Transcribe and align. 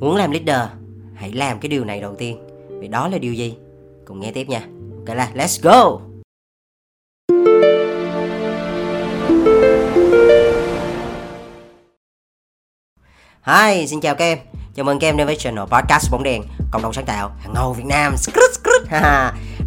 muốn 0.00 0.16
làm 0.16 0.30
leader 0.30 0.68
hãy 1.14 1.32
làm 1.32 1.58
cái 1.60 1.68
điều 1.68 1.84
này 1.84 2.00
đầu 2.00 2.14
tiên. 2.14 2.38
Vậy 2.78 2.88
đó 2.88 3.08
là 3.08 3.18
điều 3.18 3.34
gì? 3.34 3.56
Cùng 4.04 4.20
nghe 4.20 4.32
tiếp 4.32 4.48
nha. 4.48 4.68
Ok 5.06 5.16
là 5.16 5.30
let's 5.34 5.62
go! 5.62 6.00
Hi, 13.42 13.86
xin 13.86 14.00
chào 14.00 14.14
các 14.14 14.24
em 14.24 14.38
Chào 14.74 14.84
mừng 14.84 14.98
các 14.98 15.08
em 15.08 15.16
đến 15.16 15.26
với 15.26 15.36
channel 15.36 15.64
podcast 15.64 16.10
bóng 16.10 16.22
đèn 16.22 16.42
Cộng 16.70 16.82
đồng 16.82 16.92
sáng 16.92 17.04
tạo 17.04 17.32
hàng 17.40 17.54
ngầu 17.54 17.72
Việt 17.72 17.86
Nam. 17.86 18.14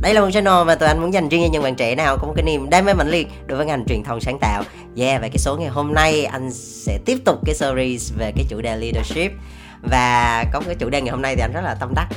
Đây 0.02 0.13
là 0.13 0.21
một 0.21 0.29
channel 0.33 0.65
mà 0.65 0.75
tụi 0.75 0.88
anh 0.88 1.02
muốn 1.02 1.13
dành 1.13 1.29
riêng 1.29 1.41
cho 1.43 1.49
những 1.52 1.63
bạn 1.63 1.75
trẻ 1.75 1.95
nào 1.95 2.18
Có 2.18 2.27
một 2.27 2.33
cái 2.36 2.43
niềm 2.43 2.70
đam 2.70 2.86
mê 2.86 2.93
mạnh 2.93 3.09
liệt 3.09 3.27
đối 3.45 3.57
với 3.57 3.68
ngành 3.68 3.86
truyền 3.86 4.04
thông 4.04 4.21
sáng 4.21 4.39
tạo. 4.39 4.63
Yeah, 4.97 5.21
và 5.21 5.27
cái 5.27 5.38
số 5.38 5.57
ngày 5.57 5.70
hôm 5.70 5.93
nay 5.93 6.25
anh 6.25 6.51
sẽ 6.54 7.00
tiếp 7.05 7.18
tục 7.25 7.39
cái 7.45 7.55
series 7.55 8.11
về 8.18 8.32
cái 8.36 8.45
chủ 8.50 8.61
đề 8.61 8.75
leadership. 8.75 9.32
Và 9.82 10.45
có 10.54 10.61
cái 10.65 10.75
chủ 10.75 10.89
đề 10.89 11.01
ngày 11.01 11.11
hôm 11.11 11.21
nay 11.21 11.36
thì 11.36 11.41
anh 11.41 11.51
rất 11.54 11.61
là 11.61 11.75
tâm 11.79 11.93
đắc. 11.96 12.07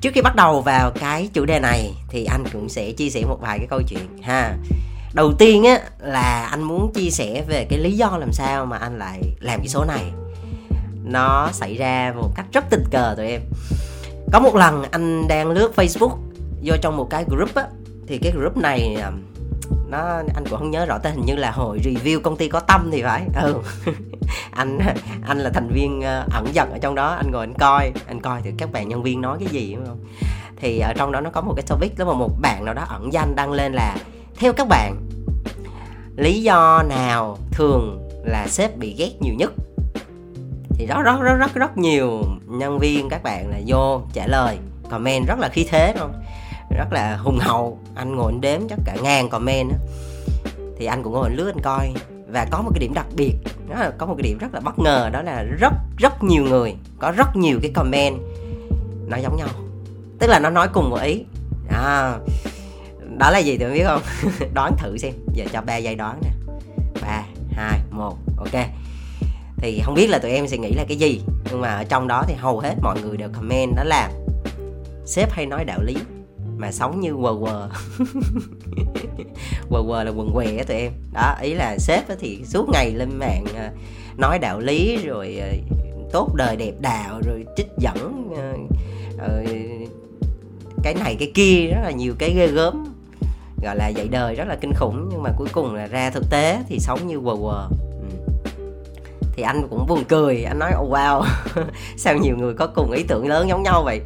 Trước 0.00 0.10
khi 0.14 0.22
bắt 0.22 0.36
đầu 0.36 0.60
vào 0.60 0.90
cái 0.90 1.28
chủ 1.32 1.44
đề 1.44 1.58
này 1.58 1.94
Thì 2.08 2.24
anh 2.24 2.44
cũng 2.52 2.68
sẽ 2.68 2.92
chia 2.92 3.10
sẻ 3.10 3.22
một 3.28 3.38
vài 3.40 3.58
cái 3.58 3.66
câu 3.70 3.82
chuyện 3.88 4.22
ha. 4.22 4.56
Đầu 5.12 5.32
tiên 5.38 5.64
á 5.64 5.80
là 6.00 6.48
anh 6.50 6.62
muốn 6.62 6.92
chia 6.92 7.10
sẻ 7.10 7.42
về 7.48 7.66
cái 7.70 7.78
lý 7.78 7.92
do 7.92 8.16
làm 8.18 8.32
sao 8.32 8.66
mà 8.66 8.76
anh 8.76 8.98
lại 8.98 9.20
làm 9.40 9.58
cái 9.58 9.68
số 9.68 9.84
này. 9.84 10.04
Nó 11.04 11.48
xảy 11.52 11.76
ra 11.76 12.12
một 12.16 12.30
cách 12.36 12.46
rất 12.52 12.64
tình 12.70 12.84
cờ 12.90 13.14
tụi 13.16 13.26
em. 13.26 13.40
Có 14.32 14.40
một 14.40 14.54
lần 14.54 14.84
anh 14.90 15.28
đang 15.28 15.50
lướt 15.50 15.72
facebook 15.76 16.16
vô 16.62 16.74
trong 16.82 16.96
một 16.96 17.10
cái 17.10 17.24
group 17.28 17.54
á, 17.54 17.64
thì 18.06 18.18
cái 18.18 18.32
group 18.32 18.56
này 18.56 18.96
à, 19.02 19.10
nó, 19.88 19.98
anh 20.34 20.44
cũng 20.50 20.58
không 20.58 20.70
nhớ 20.70 20.86
rõ 20.86 20.98
tên, 20.98 21.14
hình 21.14 21.26
như 21.26 21.36
là 21.36 21.50
hội 21.50 21.80
review 21.84 22.20
công 22.20 22.36
ty 22.36 22.48
có 22.48 22.60
tâm 22.60 22.88
thì 22.92 23.02
phải. 23.02 23.26
Ừ. 23.42 23.60
Anh 24.50 24.78
anh 25.26 25.38
là 25.38 25.50
thành 25.50 25.68
viên 25.72 26.02
ờ, 26.02 26.24
ẩn 26.32 26.46
dật 26.54 26.68
ở 26.70 26.78
trong 26.78 26.94
đó, 26.94 27.08
anh 27.08 27.30
ngồi 27.30 27.44
anh 27.44 27.54
coi 27.54 27.92
anh 28.06 28.20
coi 28.20 28.40
thì 28.42 28.50
các 28.58 28.72
bạn 28.72 28.88
nhân 28.88 29.02
viên 29.02 29.20
nói 29.20 29.38
cái 29.40 29.48
gì, 29.48 29.74
đúng 29.74 29.86
không? 29.86 30.04
Thì 30.56 30.78
ở 30.78 30.92
trong 30.92 31.12
đó 31.12 31.20
nó 31.20 31.30
có 31.30 31.40
một 31.40 31.54
cái 31.56 31.62
topic, 31.68 31.98
đó 31.98 32.04
mà 32.04 32.12
một 32.12 32.40
bạn 32.40 32.64
nào 32.64 32.74
đó 32.74 32.84
ẩn 32.88 33.12
danh 33.12 33.34
đăng 33.36 33.52
lên 33.52 33.72
là, 33.72 33.96
theo 34.38 34.52
các 34.52 34.68
bạn, 34.68 34.96
lý 36.16 36.42
do 36.42 36.82
nào 36.82 37.38
thường 37.52 38.08
là 38.24 38.46
sếp 38.48 38.76
bị 38.76 38.94
ghét 38.98 39.12
nhiều 39.20 39.34
nhất? 39.34 39.52
Thì 40.70 40.86
rất 40.86 41.02
rất 41.04 41.20
rất 41.22 41.34
rất 41.34 41.54
rất 41.54 41.78
nhiều 41.78 42.22
nhân 42.46 42.78
viên 42.78 43.08
các 43.08 43.22
bạn 43.22 43.50
là 43.50 43.60
vô 43.66 44.00
trả 44.12 44.26
lời, 44.26 44.58
comment 44.90 45.26
rất 45.26 45.38
là 45.38 45.48
khí 45.48 45.66
thế 45.70 45.94
không? 45.98 46.12
Rất 46.76 46.92
là 46.92 47.16
hùng 47.16 47.38
hậu. 47.38 47.78
Anh 47.94 48.16
ngồi 48.16 48.32
anh 48.32 48.40
đếm 48.40 48.60
chắc 48.68 48.78
cả 48.84 48.96
ngàn 49.02 49.28
comment 49.28 49.70
đó. 49.70 49.76
thì 50.78 50.86
anh 50.86 51.02
cũng 51.02 51.12
ngồi 51.12 51.30
lướt 51.30 51.52
anh 51.54 51.62
coi. 51.62 51.92
Và 52.28 52.46
có 52.50 52.62
một 52.62 52.70
cái 52.74 52.80
điểm 52.80 52.94
đặc 52.94 53.06
biệt 53.16 53.34
đó 53.68 53.76
là 53.76 53.90
có 53.98 54.06
một 54.06 54.14
cái 54.16 54.22
điểm 54.22 54.38
rất 54.38 54.54
là 54.54 54.60
bất 54.60 54.78
ngờ 54.78 55.10
đó 55.12 55.22
là 55.22 55.42
rất 55.60 55.72
rất 55.98 56.24
nhiều 56.24 56.44
người 56.44 56.74
có 56.98 57.12
rất 57.16 57.36
nhiều 57.36 57.58
cái 57.62 57.70
comment 57.74 58.16
nó 59.06 59.16
giống 59.16 59.36
nhau. 59.36 59.48
Tức 60.18 60.26
là 60.26 60.38
nó 60.38 60.50
nói 60.50 60.68
cùng 60.72 60.90
một 60.90 61.00
ý. 61.02 61.24
À, 61.70 62.18
đó 63.18 63.30
là 63.30 63.38
gì 63.38 63.58
tụi 63.58 63.72
biết 63.72 63.84
không? 63.84 64.02
Đoán 64.54 64.76
thử 64.78 64.98
xem. 64.98 65.12
Giờ 65.32 65.44
cho 65.52 65.62
ba 65.62 65.76
giây 65.76 65.94
đoán 65.94 66.20
nè. 66.22 66.30
Ba 67.02 67.22
hai 67.50 67.80
một 67.90 68.16
ok. 68.38 68.66
Thì 69.56 69.80
không 69.84 69.94
biết 69.94 70.06
là 70.06 70.18
tụi 70.18 70.30
em 70.30 70.48
sẽ 70.48 70.58
nghĩ 70.58 70.72
là 70.72 70.84
cái 70.88 70.96
gì 70.96 71.20
nhưng 71.50 71.60
mà 71.60 71.68
ở 71.68 71.84
trong 71.84 72.08
đó 72.08 72.24
thì 72.26 72.34
hầu 72.34 72.60
hết 72.60 72.74
mọi 72.82 73.00
người 73.00 73.16
đều 73.16 73.28
comment 73.28 73.76
đó 73.76 73.84
là 73.84 74.10
sếp 75.06 75.32
hay 75.32 75.46
nói 75.46 75.64
đạo 75.64 75.82
lý 75.82 75.96
mà 76.56 76.72
sống 76.72 77.00
như 77.00 77.14
quờ 77.22 77.34
quờ. 77.40 77.68
Quờ 79.70 79.82
quờ 79.88 80.04
là 80.04 80.10
quần 80.10 80.30
què 80.34 80.64
tụi 80.64 80.76
em. 80.76 80.92
Đó, 81.12 81.34
ý 81.42 81.54
là 81.54 81.78
sếp 81.78 82.04
thì 82.20 82.44
suốt 82.44 82.68
ngày 82.68 82.90
lên 82.90 83.18
mạng 83.18 83.44
à, 83.56 83.70
nói 84.16 84.38
đạo 84.38 84.60
lý 84.60 84.96
rồi 84.96 85.38
à, 85.40 85.48
tốt 86.12 86.34
đời 86.34 86.56
đẹp 86.56 86.72
đạo 86.80 87.20
rồi 87.26 87.44
trích 87.56 87.68
dẫn 87.78 88.30
à, 88.36 88.52
ờ, 89.18 89.44
cái 90.82 90.94
này 90.94 91.16
cái 91.18 91.30
kia, 91.34 91.66
rất 91.74 91.80
là 91.82 91.90
nhiều 91.90 92.14
cái 92.18 92.34
ghê 92.36 92.46
gớm. 92.46 92.84
Gọi 93.62 93.76
là 93.76 93.88
dạy 93.88 94.08
đời 94.08 94.34
rất 94.34 94.48
là 94.48 94.56
kinh 94.60 94.72
khủng, 94.74 95.08
nhưng 95.10 95.22
mà 95.22 95.30
cuối 95.36 95.48
cùng 95.52 95.74
là 95.74 95.86
ra 95.86 96.10
thực 96.10 96.30
tế 96.30 96.58
thì 96.68 96.78
sống 96.78 97.06
như 97.06 97.20
quờ 97.20 97.36
quờ. 97.42 97.68
Ừ. 97.80 98.66
Thì 99.32 99.42
anh 99.42 99.68
cũng 99.70 99.86
buồn 99.86 100.04
cười, 100.08 100.44
anh 100.44 100.58
nói 100.58 100.72
oh 100.82 100.92
wow, 100.92 101.24
sao 101.96 102.16
nhiều 102.16 102.36
người 102.36 102.54
có 102.54 102.66
cùng 102.66 102.90
ý 102.90 103.02
tưởng 103.02 103.28
lớn 103.28 103.48
giống 103.48 103.62
nhau 103.62 103.82
vậy? 103.84 104.00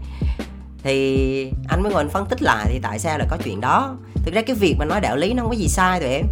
Thì 0.82 1.52
anh 1.68 1.82
mới 1.82 1.92
ngồi 1.92 2.02
anh 2.02 2.08
phân 2.08 2.26
tích 2.26 2.42
lại 2.42 2.66
thì 2.68 2.78
tại 2.82 2.98
sao 2.98 3.18
lại 3.18 3.26
có 3.30 3.36
chuyện 3.44 3.60
đó. 3.60 3.96
Thực 4.24 4.34
ra 4.34 4.42
cái 4.42 4.56
việc 4.56 4.74
mà 4.78 4.84
nói 4.84 5.00
đạo 5.00 5.16
lý 5.16 5.32
nó 5.32 5.42
không 5.42 5.50
có 5.50 5.56
gì 5.56 5.68
sai 5.68 6.00
tụi 6.00 6.08
em. 6.08 6.26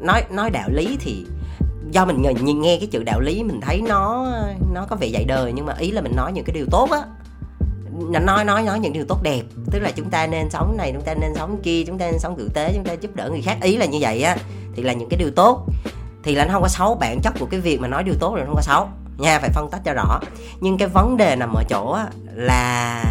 Nói 0.00 0.24
nói 0.30 0.50
đạo 0.50 0.68
lý 0.72 0.96
thì 1.00 1.26
do 1.90 2.04
mình 2.04 2.22
nhìn 2.40 2.60
nghe 2.60 2.76
cái 2.80 2.88
chữ 2.92 3.02
đạo 3.02 3.20
lý 3.20 3.42
mình 3.42 3.60
thấy 3.60 3.82
nó 3.88 4.32
nó 4.72 4.86
có 4.88 4.96
vẻ 4.96 5.06
dạy 5.06 5.24
đời 5.24 5.52
nhưng 5.54 5.66
mà 5.66 5.74
ý 5.78 5.90
là 5.90 6.00
mình 6.00 6.16
nói 6.16 6.32
những 6.32 6.44
cái 6.44 6.54
điều 6.54 6.66
tốt 6.70 6.90
á. 6.90 7.00
Nói 8.10 8.44
nói 8.44 8.64
nói 8.64 8.78
những 8.78 8.92
điều 8.92 9.04
tốt 9.08 9.22
đẹp. 9.22 9.42
Tức 9.70 9.78
là 9.78 9.90
chúng 9.96 10.10
ta 10.10 10.26
nên 10.26 10.50
sống 10.50 10.76
này 10.76 10.92
chúng 10.92 11.02
ta 11.02 11.14
nên 11.14 11.34
sống 11.34 11.60
kia 11.62 11.84
chúng 11.86 11.98
ta 11.98 12.06
nên 12.06 12.18
sống 12.18 12.36
tử 12.38 12.50
tế 12.54 12.72
chúng 12.74 12.84
ta 12.84 12.92
giúp 12.92 13.16
đỡ 13.16 13.30
người 13.30 13.42
khác. 13.42 13.58
Ý 13.62 13.76
là 13.76 13.86
như 13.86 13.98
vậy 14.00 14.22
á 14.22 14.36
thì 14.76 14.82
là 14.82 14.92
những 14.92 15.08
cái 15.08 15.18
điều 15.18 15.30
tốt. 15.30 15.66
Thì 16.22 16.34
là 16.34 16.44
nó 16.44 16.52
không 16.52 16.62
có 16.62 16.68
xấu 16.68 16.94
bản 16.94 17.20
chất 17.22 17.34
của 17.38 17.46
cái 17.46 17.60
việc 17.60 17.80
mà 17.80 17.88
nói 17.88 18.04
điều 18.04 18.14
tốt 18.20 18.34
là 18.34 18.40
nó 18.40 18.46
không 18.46 18.56
có 18.56 18.62
xấu. 18.62 18.88
Nha 19.18 19.38
phải 19.38 19.50
phân 19.50 19.70
tách 19.70 19.80
cho 19.84 19.92
rõ. 19.92 20.20
Nhưng 20.60 20.78
cái 20.78 20.88
vấn 20.88 21.16
đề 21.16 21.36
nằm 21.36 21.54
ở 21.54 21.64
chỗ 21.68 21.92
á, 21.92 22.06
là 22.34 23.02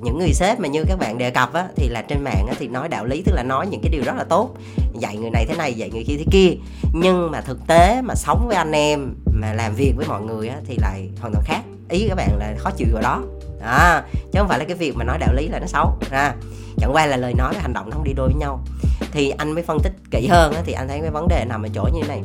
những 0.00 0.18
người 0.18 0.32
sếp 0.32 0.60
mà 0.60 0.68
như 0.68 0.84
các 0.88 0.98
bạn 0.98 1.18
đề 1.18 1.30
cập 1.30 1.52
á, 1.52 1.68
thì 1.76 1.88
là 1.88 2.02
trên 2.02 2.24
mạng 2.24 2.46
á, 2.48 2.54
thì 2.58 2.68
nói 2.68 2.88
đạo 2.88 3.04
lý 3.04 3.22
tức 3.22 3.34
là 3.34 3.42
nói 3.42 3.66
những 3.66 3.80
cái 3.80 3.90
điều 3.90 4.02
rất 4.04 4.16
là 4.16 4.24
tốt. 4.24 4.50
Dạy 4.94 5.16
người 5.16 5.30
này 5.30 5.46
thế 5.48 5.54
này 5.56 5.74
dạy 5.74 5.90
người 5.90 6.04
kia 6.04 6.16
thế 6.18 6.24
kia. 6.30 6.50
Nhưng 6.92 7.30
mà 7.30 7.40
thực 7.40 7.66
tế 7.66 8.02
mà 8.02 8.14
sống 8.14 8.44
với 8.46 8.56
anh 8.56 8.72
em 8.72 9.14
mà 9.26 9.52
làm 9.52 9.74
việc 9.74 9.92
với 9.96 10.06
mọi 10.08 10.22
người 10.22 10.48
á, 10.48 10.56
thì 10.66 10.76
lại 10.80 11.10
hoàn 11.20 11.32
toàn 11.32 11.44
khác. 11.44 11.60
Ý 11.88 12.08
các 12.08 12.14
bạn 12.14 12.38
là 12.38 12.54
khó 12.58 12.70
chịu 12.70 12.88
vào 12.92 13.02
đó. 13.02 13.22
À, 13.60 14.02
chứ 14.32 14.38
không 14.38 14.48
phải 14.48 14.58
là 14.58 14.64
cái 14.64 14.76
việc 14.76 14.96
mà 14.96 15.04
nói 15.04 15.18
đạo 15.18 15.34
lý 15.34 15.48
là 15.48 15.58
nó 15.58 15.66
xấu. 15.66 15.98
À, 16.10 16.34
chẳng 16.78 16.92
qua 16.92 17.06
là 17.06 17.16
lời 17.16 17.34
nói 17.34 17.52
và 17.54 17.60
hành 17.60 17.72
động 17.72 17.90
nó 17.90 17.96
không 17.96 18.04
đi 18.04 18.12
đôi 18.12 18.28
với 18.28 18.36
nhau. 18.40 18.64
Thì 19.12 19.30
anh 19.30 19.52
mới 19.52 19.62
phân 19.62 19.78
tích 19.82 19.92
kỹ 20.10 20.26
hơn 20.26 20.52
á, 20.52 20.62
thì 20.66 20.72
anh 20.72 20.88
thấy 20.88 21.00
cái 21.00 21.10
vấn 21.10 21.28
đề 21.28 21.44
nằm 21.44 21.62
ở 21.62 21.68
chỗ 21.74 21.88
như 21.94 22.00
thế 22.02 22.08
này. 22.08 22.22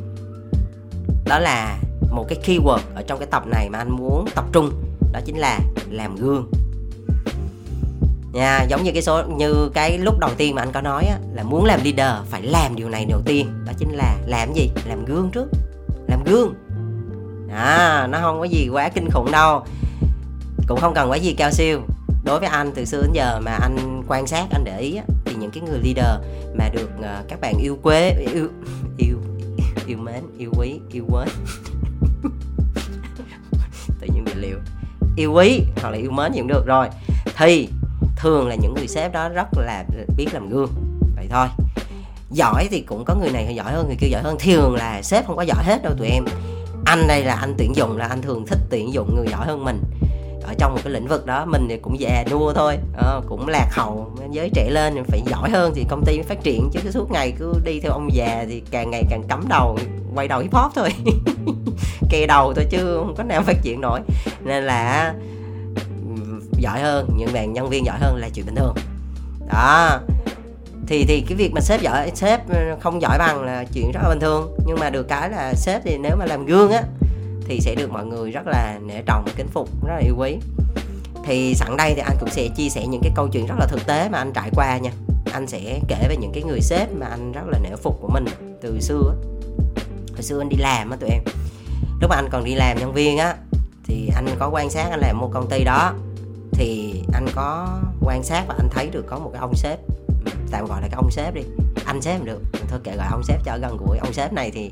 Đó 1.26 1.40
là 1.40 1.78
một 2.12 2.26
cái 2.30 2.38
keyword 2.46 2.80
ở 2.96 3.04
trong 3.08 3.20
cái 3.20 3.28
tập 3.31 3.48
này 3.48 3.70
mà 3.70 3.78
anh 3.78 3.92
muốn 3.92 4.26
tập 4.36 4.46
trung 4.52 4.72
đó 5.12 5.20
chính 5.26 5.38
là 5.38 5.60
làm 5.90 6.16
gương 6.16 6.52
nha 8.31 8.64
giống 8.69 8.84
như 8.84 8.92
cái 8.92 9.02
số 9.02 9.24
như 9.24 9.69
cái 9.74 9.97
lúc 9.97 10.19
đầu 10.19 10.31
tiên 10.38 10.56
mà 10.56 10.62
anh 10.62 10.72
có 10.72 10.81
nói 10.81 11.06
á, 11.06 11.18
là 11.34 11.44
muốn 11.44 11.66
làm 11.66 11.80
leader 11.84 12.28
phải 12.30 12.42
làm 12.42 12.75
điều 12.75 12.90
này 12.90 13.06
đầu 13.06 13.22
tiên. 13.25 13.47
Đó 13.66 13.74
chính 13.78 13.92
là 13.92 14.18
làm 14.25 14.53
gì? 14.53 14.69
Làm 14.86 15.06
gương 15.06 15.30
trước. 15.31 15.47
Làm 16.08 16.24
gương. 16.24 16.53
À 17.53 18.08
nó 18.12 18.19
không 18.22 18.40
có 18.40 18.46
gì 18.46 18.69
quá 18.72 18.90
kinh 18.90 19.09
khủng 19.12 19.31
đâu. 19.31 19.66
Cũng 20.68 20.80
không 20.80 20.94
cần 20.94 21.09
quá 21.09 21.18
gì 21.18 21.34
cao 21.34 21.52
siêu. 21.52 21.81
Đối 22.24 22.40
với 22.40 22.50
anh 22.50 22.72
từ 22.75 22.86
xưa 22.86 23.02
đến 23.02 23.12
giờ 23.14 23.40
mà 23.40 23.52
anh 23.52 24.03
quan 24.08 24.28
sát 24.28 24.46
anh 24.52 24.63
để 24.63 24.80
ý 24.80 24.96
á, 24.96 25.03
thì 25.25 25.36
những 25.36 25.52
cái 25.52 25.63
người 25.63 25.80
leader 25.84 26.25
mà 26.56 26.69
được 26.69 26.90
uh, 27.00 27.28
các 27.28 27.42
bạn 27.42 27.53
yêu 27.58 27.78
quế 27.84 28.25
yêu 28.34 28.48
yêu 28.98 29.18
yêu 29.86 29.98
mến 29.98 30.24
yêu 30.38 30.52
quý 30.58 30.80
yêu 30.92 31.06
quế. 31.12 31.25
Tự 34.00 34.08
nhiên 34.13 34.24
bị 34.25 34.34
liệu 34.36 34.58
yêu 35.16 35.34
quý 35.34 35.62
hoặc 35.81 35.90
là 35.90 35.98
yêu 35.98 36.12
mến 36.12 36.31
gì 36.31 36.40
cũng 36.40 36.48
được. 36.48 36.66
Rồi 36.66 36.88
thì 37.38 37.69
thường 38.22 38.48
là 38.48 38.56
những 38.56 38.74
người 38.74 38.88
sếp 38.88 39.14
đó 39.14 39.30
rất 39.30 39.48
là 39.58 39.84
biết 40.18 40.28
làm 40.34 40.50
gương. 40.50 40.70
Vậy 41.16 41.28
thôi. 41.30 41.48
Giỏi 42.32 42.68
thì 42.72 42.82
cũng 42.82 43.06
có 43.06 43.16
người 43.16 43.30
này 43.32 43.56
giỏi 43.56 43.72
hơn 43.72 43.88
người 43.88 43.98
kia 44.00 44.08
giỏi 44.08 44.22
hơn. 44.22 44.38
Thường 44.40 44.76
là 44.76 45.02
sếp 45.02 45.28
không 45.28 45.36
có 45.36 45.42
giỏi 45.42 45.64
hết 45.64 45.84
đâu 45.84 45.94
tụi 45.98 46.08
em. 46.08 46.26
Anh 46.86 47.08
đây 47.08 47.24
là 47.24 47.36
anh 47.36 47.56
tuyển 47.58 47.76
dụng 47.76 47.98
là 47.98 48.08
anh 48.08 48.22
thường 48.22 48.46
thích 48.46 48.60
tuyển 48.70 48.94
dụng 48.94 49.16
người 49.16 49.28
giỏi 49.31 49.46
hơn 49.46 49.64
mình. 49.64 49.81
Ở 50.44 50.54
trong 50.58 50.74
một 50.74 50.80
cái 50.84 50.94
lĩnh 50.94 51.08
vực 51.08 51.26
đó 51.26 51.46
mình 51.46 51.68
thì 51.70 51.78
cũng 51.81 52.00
già 52.00 52.24
đua 52.30 52.54
thôi 52.54 52.78
à, 52.98 53.20
cũng 53.28 53.48
lạc 53.48 53.68
hậu. 53.72 54.12
Giới 54.31 54.50
trẻ 54.54 54.70
lên 54.70 55.04
phải 55.04 55.22
giỏi 55.26 55.50
hơn 55.50 55.72
thì 55.76 55.86
công 55.90 56.04
ty 56.06 56.18
mới 56.18 56.24
phát 56.24 56.44
triển 56.44 56.70
chứ 56.74 56.80
cứ 56.84 56.92
suốt 56.92 57.12
ngày 57.12 57.34
cứ 57.40 57.54
đi 57.64 57.80
theo 57.80 57.92
ông 57.92 58.10
già 58.14 58.46
thì 58.50 58.64
càng 58.72 58.92
ngày 58.92 59.04
càng 59.10 59.24
cắm 59.28 59.46
đầu 59.50 59.78
quay 60.16 60.28
đầu 60.28 60.40
hip 60.40 60.54
hop 60.54 60.72
thôi. 60.76 60.90
Kè 62.10 62.26
đầu 62.28 62.54
thôi 62.54 62.66
chứ 62.70 62.98
không 62.98 63.16
có 63.18 63.24
nào 63.24 63.42
phát 63.42 63.58
triển 63.62 63.81
nổi. 63.81 64.00
Nên 64.44 64.64
là 64.64 65.14
giỏi 66.62 66.81
hơn, 66.81 67.10
những 67.18 67.34
bạn 67.34 67.54
nhân 67.54 67.69
viên 67.69 67.86
giỏi 67.86 67.98
hơn 68.00 68.16
là 68.16 68.30
chuyện 68.30 68.46
bình 68.46 68.56
thường. 68.56 68.75
Đó. 69.54 70.00
Thì 70.88 71.06
thì 71.08 71.24
cái 71.28 71.36
việc 71.38 71.52
mà 71.54 71.62
sếp 71.62 71.81
giỏi, 71.81 72.12
sếp 72.16 72.50
ừ, 72.50 72.56
không 72.80 73.02
giỏi 73.02 73.18
bằng 73.18 73.44
là 73.44 73.63
chuyện 73.74 73.92
rất 73.92 74.00
là 74.04 74.10
bình 74.10 74.19
thường. 74.19 74.58
Nhưng 74.66 74.80
mà 74.80 74.90
được 74.90 75.08
cái 75.08 75.30
là 75.30 75.54
sếp 75.54 75.81
thì 75.84 75.98
nếu 75.98 76.16
mà 76.16 76.25
làm 76.25 76.46
gương 76.46 76.72
á, 76.72 76.84
thì 77.46 77.60
sẽ 77.60 77.75
được 77.75 77.92
mọi 77.92 78.06
người 78.06 78.31
rất 78.31 78.48
là 78.48 78.80
nể 78.86 79.02
trọng, 79.06 79.25
kính 79.36 79.48
phục, 79.48 79.69
rất 79.86 79.94
là 79.94 80.02
yêu 80.06 80.16
quý. 80.18 80.38
Thì 81.25 81.56
sẵn 81.56 81.78
đây 81.78 81.94
thì 81.96 82.02
anh 82.02 82.18
cũng 82.19 82.30
sẽ 82.30 82.48
chia 82.48 82.69
sẻ 82.69 82.88
những 82.88 83.02
cái 83.02 83.12
câu 83.16 83.28
chuyện 83.28 83.46
rất 83.46 83.56
là 83.60 83.66
thực 83.66 83.86
tế 83.86 84.10
mà 84.10 84.18
anh 84.18 84.34
trải 84.34 84.50
qua 84.56 84.78
nha. 84.78 84.92
Anh 85.34 85.48
sẽ 85.48 85.80
kể 85.88 86.06
về 86.10 86.16
những 86.18 86.31
cái 86.34 86.44
người 86.44 86.62
sếp 86.62 86.94
mà 86.94 87.07
anh 87.07 87.31
rất 87.31 87.44
là 87.48 87.60
nể 87.60 87.69
phục 87.84 88.02
của 88.02 88.07
mình 88.07 88.25
từ 88.62 88.80
xưa 88.81 89.16
hồi 90.14 90.24
xưa 90.24 90.42
anh 90.42 90.50
đi 90.50 90.57
làm 90.57 90.90
á 90.90 90.98
tụi 91.00 91.10
em. 91.10 91.24
Lúc 92.02 92.10
mà 92.10 92.16
anh 92.16 92.30
còn 92.31 92.44
đi 92.44 92.56
làm 92.56 92.78
nhân 92.80 92.94
viên 92.94 93.18
á, 93.18 93.36
thì 93.84 94.10
anh 94.16 94.25
có 94.40 94.50
quan 94.50 94.69
sát 94.69 94.88
anh 94.92 95.00
làm 95.00 95.19
một 95.19 95.30
công 95.34 95.50
ty 95.50 95.64
đó 95.64 95.94
thì 96.62 97.04
anh 97.13 97.25
có 97.36 97.80
quan 98.02 98.24
sát 98.24 98.44
và 98.48 98.56
anh 98.58 98.69
thấy 98.72 98.90
được 98.90 99.06
có 99.08 99.19
một 99.19 99.30
cái 99.34 99.40
ông 99.40 99.56
sếp. 99.56 99.80
Tạm 100.52 100.66
gọi 100.66 100.81
là 100.81 100.88
cái 100.88 100.96
ông 100.96 101.12
sếp 101.12 101.34
đi. 101.34 101.42
Anh 101.86 102.02
sếp 102.02 102.24
được. 102.24 102.42
Thôi 102.68 102.80
kệ 102.84 102.96
gọi 102.96 103.08
ông 103.12 103.24
sếp 103.24 103.44
cho 103.46 103.58
gần 103.62 103.78
gũi. 103.78 103.98
Ông 103.98 104.13
sếp 104.13 104.34
này 104.34 104.52
thì 104.52 104.72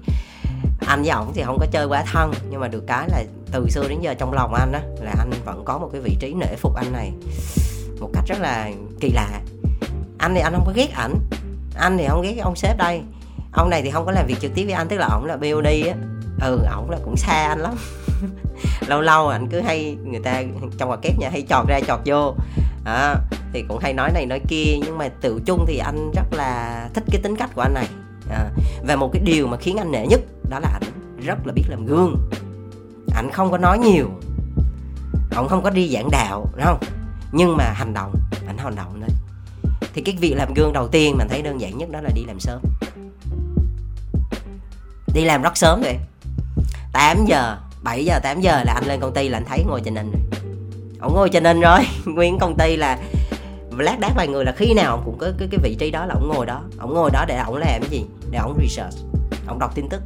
anh 0.87 1.01
với 1.01 1.09
ổng 1.09 1.31
thì 1.33 1.43
không 1.43 1.57
có 1.59 1.65
chơi 1.71 1.85
quá 1.85 2.03
thân, 2.11 2.31
nhưng 2.49 2.59
mà 2.59 2.67
được 2.67 2.83
cái 2.87 3.09
là 3.09 3.23
từ 3.51 3.69
xưa 3.69 3.87
đến 3.87 4.01
giờ 4.01 4.13
trong 4.13 4.33
lòng 4.33 4.53
anh 4.53 4.71
á, 4.71 4.81
là 5.01 5.13
anh 5.17 5.31
vẫn 5.45 5.63
có 5.65 5.77
một 5.77 5.89
cái 5.91 6.01
vị 6.01 6.17
trí 6.19 6.33
nể 6.33 6.55
phục 6.55 6.75
anh 6.75 6.91
này 6.91 7.11
một 7.99 8.09
cách 8.13 8.23
rất 8.27 8.39
là 8.39 8.69
kỳ 8.99 9.11
lạ. 9.11 9.41
Anh 10.17 10.35
thì 10.35 10.41
anh 10.41 10.53
không 10.53 10.65
có 10.65 10.73
ghét 10.75 10.91
ảnh. 10.93 11.13
Anh 11.75 11.97
thì 11.97 12.07
không 12.07 12.21
ghét 12.21 12.37
ông 12.41 12.55
sếp 12.55 12.77
đây. 12.77 13.01
Ông 13.51 13.69
này 13.69 13.81
thì 13.81 13.91
không 13.91 14.05
có 14.05 14.11
làm 14.11 14.27
việc 14.27 14.37
trực 14.41 14.51
tiếp 14.55 14.65
với 14.65 14.73
anh, 14.73 14.87
tức 14.87 14.97
là 14.97 15.07
ổng 15.07 15.25
là 15.25 15.37
BOD 15.37 15.65
á 15.65 15.95
ừ 16.41 16.59
ổng 16.75 16.89
là 16.89 16.97
cũng 17.05 17.17
xa 17.17 17.47
anh 17.47 17.59
lắm. 17.59 17.75
Lâu 18.87 19.01
lâu 19.01 19.27
anh 19.27 19.47
cứ 19.47 19.61
hay 19.61 19.97
người 20.03 20.19
ta 20.19 20.43
trong 20.77 20.87
hoạt 20.87 21.01
kép 21.01 21.19
nhà 21.19 21.29
hay 21.31 21.41
chọt 21.49 21.67
ra 21.67 21.79
chọt 21.87 21.99
vô. 22.05 22.35
À, 22.85 23.15
thì 23.53 23.63
cũng 23.67 23.79
hay 23.79 23.93
nói 23.93 24.11
này 24.11 24.25
nói 24.25 24.41
kia 24.47 24.77
nhưng 24.85 24.97
mà 24.97 25.09
tự 25.21 25.41
chung 25.45 25.65
thì 25.67 25.77
anh 25.77 26.11
rất 26.15 26.33
là 26.33 26.89
thích 26.93 27.03
cái 27.11 27.21
tính 27.23 27.35
cách 27.35 27.49
của 27.55 27.61
anh 27.61 27.73
này. 27.73 27.87
À, 28.31 28.49
và 28.87 28.95
một 28.95 29.09
cái 29.13 29.21
điều 29.25 29.47
mà 29.47 29.57
khiến 29.57 29.77
anh 29.77 29.91
nể 29.91 30.07
nhất 30.07 30.19
đó 30.49 30.59
là 30.59 30.69
anh 30.73 30.83
rất 31.25 31.47
là 31.47 31.53
biết 31.53 31.63
làm 31.69 31.85
gương. 31.85 32.29
Anh 33.15 33.31
không 33.31 33.51
có 33.51 33.57
nói 33.57 33.79
nhiều. 33.79 34.09
Ông 35.35 35.47
không 35.47 35.63
có 35.63 35.69
đi 35.69 35.89
giảng 35.89 36.09
đạo 36.11 36.45
đúng 36.55 36.65
không? 36.65 36.79
Nhưng 37.31 37.57
mà 37.57 37.63
hành 37.63 37.93
động 37.93 38.13
anh 38.47 38.57
hành 38.57 38.75
động 38.75 38.99
đấy 38.99 39.09
thì 39.93 40.01
cái 40.01 40.15
việc 40.19 40.33
làm 40.37 40.53
gương 40.53 40.73
đầu 40.73 40.87
tiên 40.87 41.15
mình 41.17 41.27
thấy 41.29 41.41
đơn 41.41 41.61
giản 41.61 41.77
nhất 41.77 41.89
đó 41.91 42.01
là 42.01 42.09
đi 42.15 42.25
làm 42.27 42.39
sớm. 42.39 42.61
Đi 45.13 45.25
làm 45.25 45.41
rất 45.41 45.57
sớm 45.57 45.81
vậy. 45.81 45.97
8 46.93 47.25
giờ 47.25 47.57
7 47.83 48.05
giờ 48.05 48.19
8 48.23 48.41
giờ 48.41 48.63
là 48.65 48.73
anh 48.73 48.87
lên 48.87 48.99
công 48.99 49.13
ty 49.13 49.29
là 49.29 49.37
anh 49.37 49.45
thấy 49.49 49.63
ngồi 49.67 49.81
trên 49.85 49.95
hình 49.95 50.11
ổng 50.11 51.09
ông 51.09 51.13
ngồi 51.13 51.29
trên 51.29 51.45
hình 51.45 51.61
rồi 51.61 51.79
nguyên 52.05 52.39
công 52.39 52.55
ty 52.57 52.75
là 52.75 52.97
lát 53.81 53.99
đác 53.99 54.11
vài 54.15 54.27
người 54.27 54.45
là 54.45 54.51
khi 54.51 54.73
nào 54.73 54.91
ông 54.91 55.01
cũng 55.05 55.17
có 55.17 55.31
cái, 55.39 55.47
cái 55.51 55.59
vị 55.63 55.75
trí 55.79 55.91
đó 55.91 56.05
là 56.05 56.13
ông 56.13 56.27
ngồi 56.27 56.45
đó. 56.45 56.61
Ông 56.77 56.93
ngồi 56.93 57.11
đó 57.13 57.25
để 57.27 57.37
ông 57.37 57.55
làm 57.55 57.81
cái 57.81 57.89
gì? 57.89 58.05
Để 58.31 58.37
ông 58.37 58.57
research 58.61 58.95
ông 59.47 59.59
đọc 59.59 59.75
tin 59.75 59.89
tức. 59.89 60.01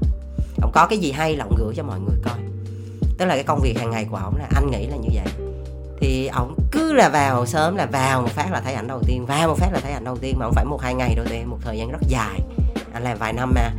Ông 0.61 0.71
có 0.73 0.87
cái 0.87 0.99
gì 0.99 1.11
hay 1.11 1.35
là 1.35 1.45
ông 1.45 1.55
gửi 1.57 1.73
cho 1.75 1.83
mọi 1.83 1.99
người 1.99 2.17
coi. 2.23 2.37
Tức 3.17 3.25
là 3.25 3.35
cái 3.35 3.43
công 3.43 3.59
việc 3.63 3.79
hàng 3.79 3.89
ngày 3.89 4.07
của 4.11 4.17
ông 4.17 4.37
là 4.37 4.47
anh 4.55 4.71
nghĩ 4.71 4.87
là 4.87 4.95
như 4.95 5.09
vậy. 5.13 5.25
Thì 5.99 6.27
ông 6.27 6.55
cứ 6.71 6.93
là 6.93 7.09
vào 7.09 7.45
sớm 7.45 7.75
là 7.75 7.85
vào 7.85 8.21
một 8.21 8.29
phát 8.29 8.51
là 8.51 8.61
thấy 8.61 8.73
ảnh 8.73 8.87
đầu 8.87 9.01
tiên 9.07 9.25
vào 9.25 9.47
một 9.47 9.57
phát 9.57 9.69
là 9.73 9.79
thấy 9.83 9.91
ảnh 9.91 10.03
đầu 10.03 10.17
tiên 10.17 10.35
mà 10.39 10.45
không 10.45 10.53
phải 10.55 10.65
một 10.65 10.81
hai 10.81 10.93
ngày 10.93 11.15
đâu 11.15 11.25
tụi 11.25 11.37
em 11.37 11.49
một 11.49 11.57
thời 11.61 11.77
gian 11.77 11.91
rất 11.91 12.01
dài. 12.07 12.39
Anh 12.93 13.03
làm 13.03 13.17
vài 13.17 13.33
năm 13.33 13.51
mà 13.55 13.69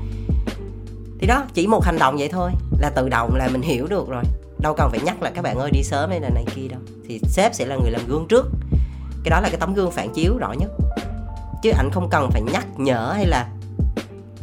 thì 1.24 1.28
đó, 1.28 1.44
chỉ 1.54 1.66
một 1.66 1.84
hành 1.84 1.98
động 1.98 2.16
vậy 2.18 2.28
thôi. 2.28 2.50
Là 2.78 2.90
tự 2.90 3.08
động 3.08 3.34
là 3.34 3.48
mình 3.48 3.62
hiểu 3.62 3.86
được 3.86 4.08
rồi. 4.08 4.22
Đâu 4.58 4.74
cần 4.76 4.90
phải 4.90 5.00
nhắc 5.04 5.22
là 5.22 5.30
các 5.30 5.42
bạn 5.42 5.58
ơi, 5.58 5.70
đi 5.70 5.82
sớm 5.82 6.10
hay 6.10 6.20
là 6.20 6.28
này 6.28 6.44
kia 6.54 6.68
đâu. 6.68 6.80
Thì 7.08 7.20
sếp 7.22 7.54
sẽ 7.54 7.66
là 7.66 7.76
người 7.76 7.90
làm 7.90 8.00
gương 8.08 8.26
trước. 8.28 8.46
Cái 9.24 9.30
đó 9.30 9.40
là 9.40 9.48
cái 9.48 9.56
tấm 9.60 9.74
gương 9.74 9.90
phản 9.90 10.12
chiếu 10.14 10.36
rõ 10.38 10.52
nhất. 10.52 10.70
Chứ 11.62 11.70
anh 11.76 11.90
không 11.92 12.08
cần 12.10 12.30
phải 12.30 12.42
nhắc, 12.42 12.66
nhở 12.76 13.12
hay 13.16 13.26
là 13.26 13.48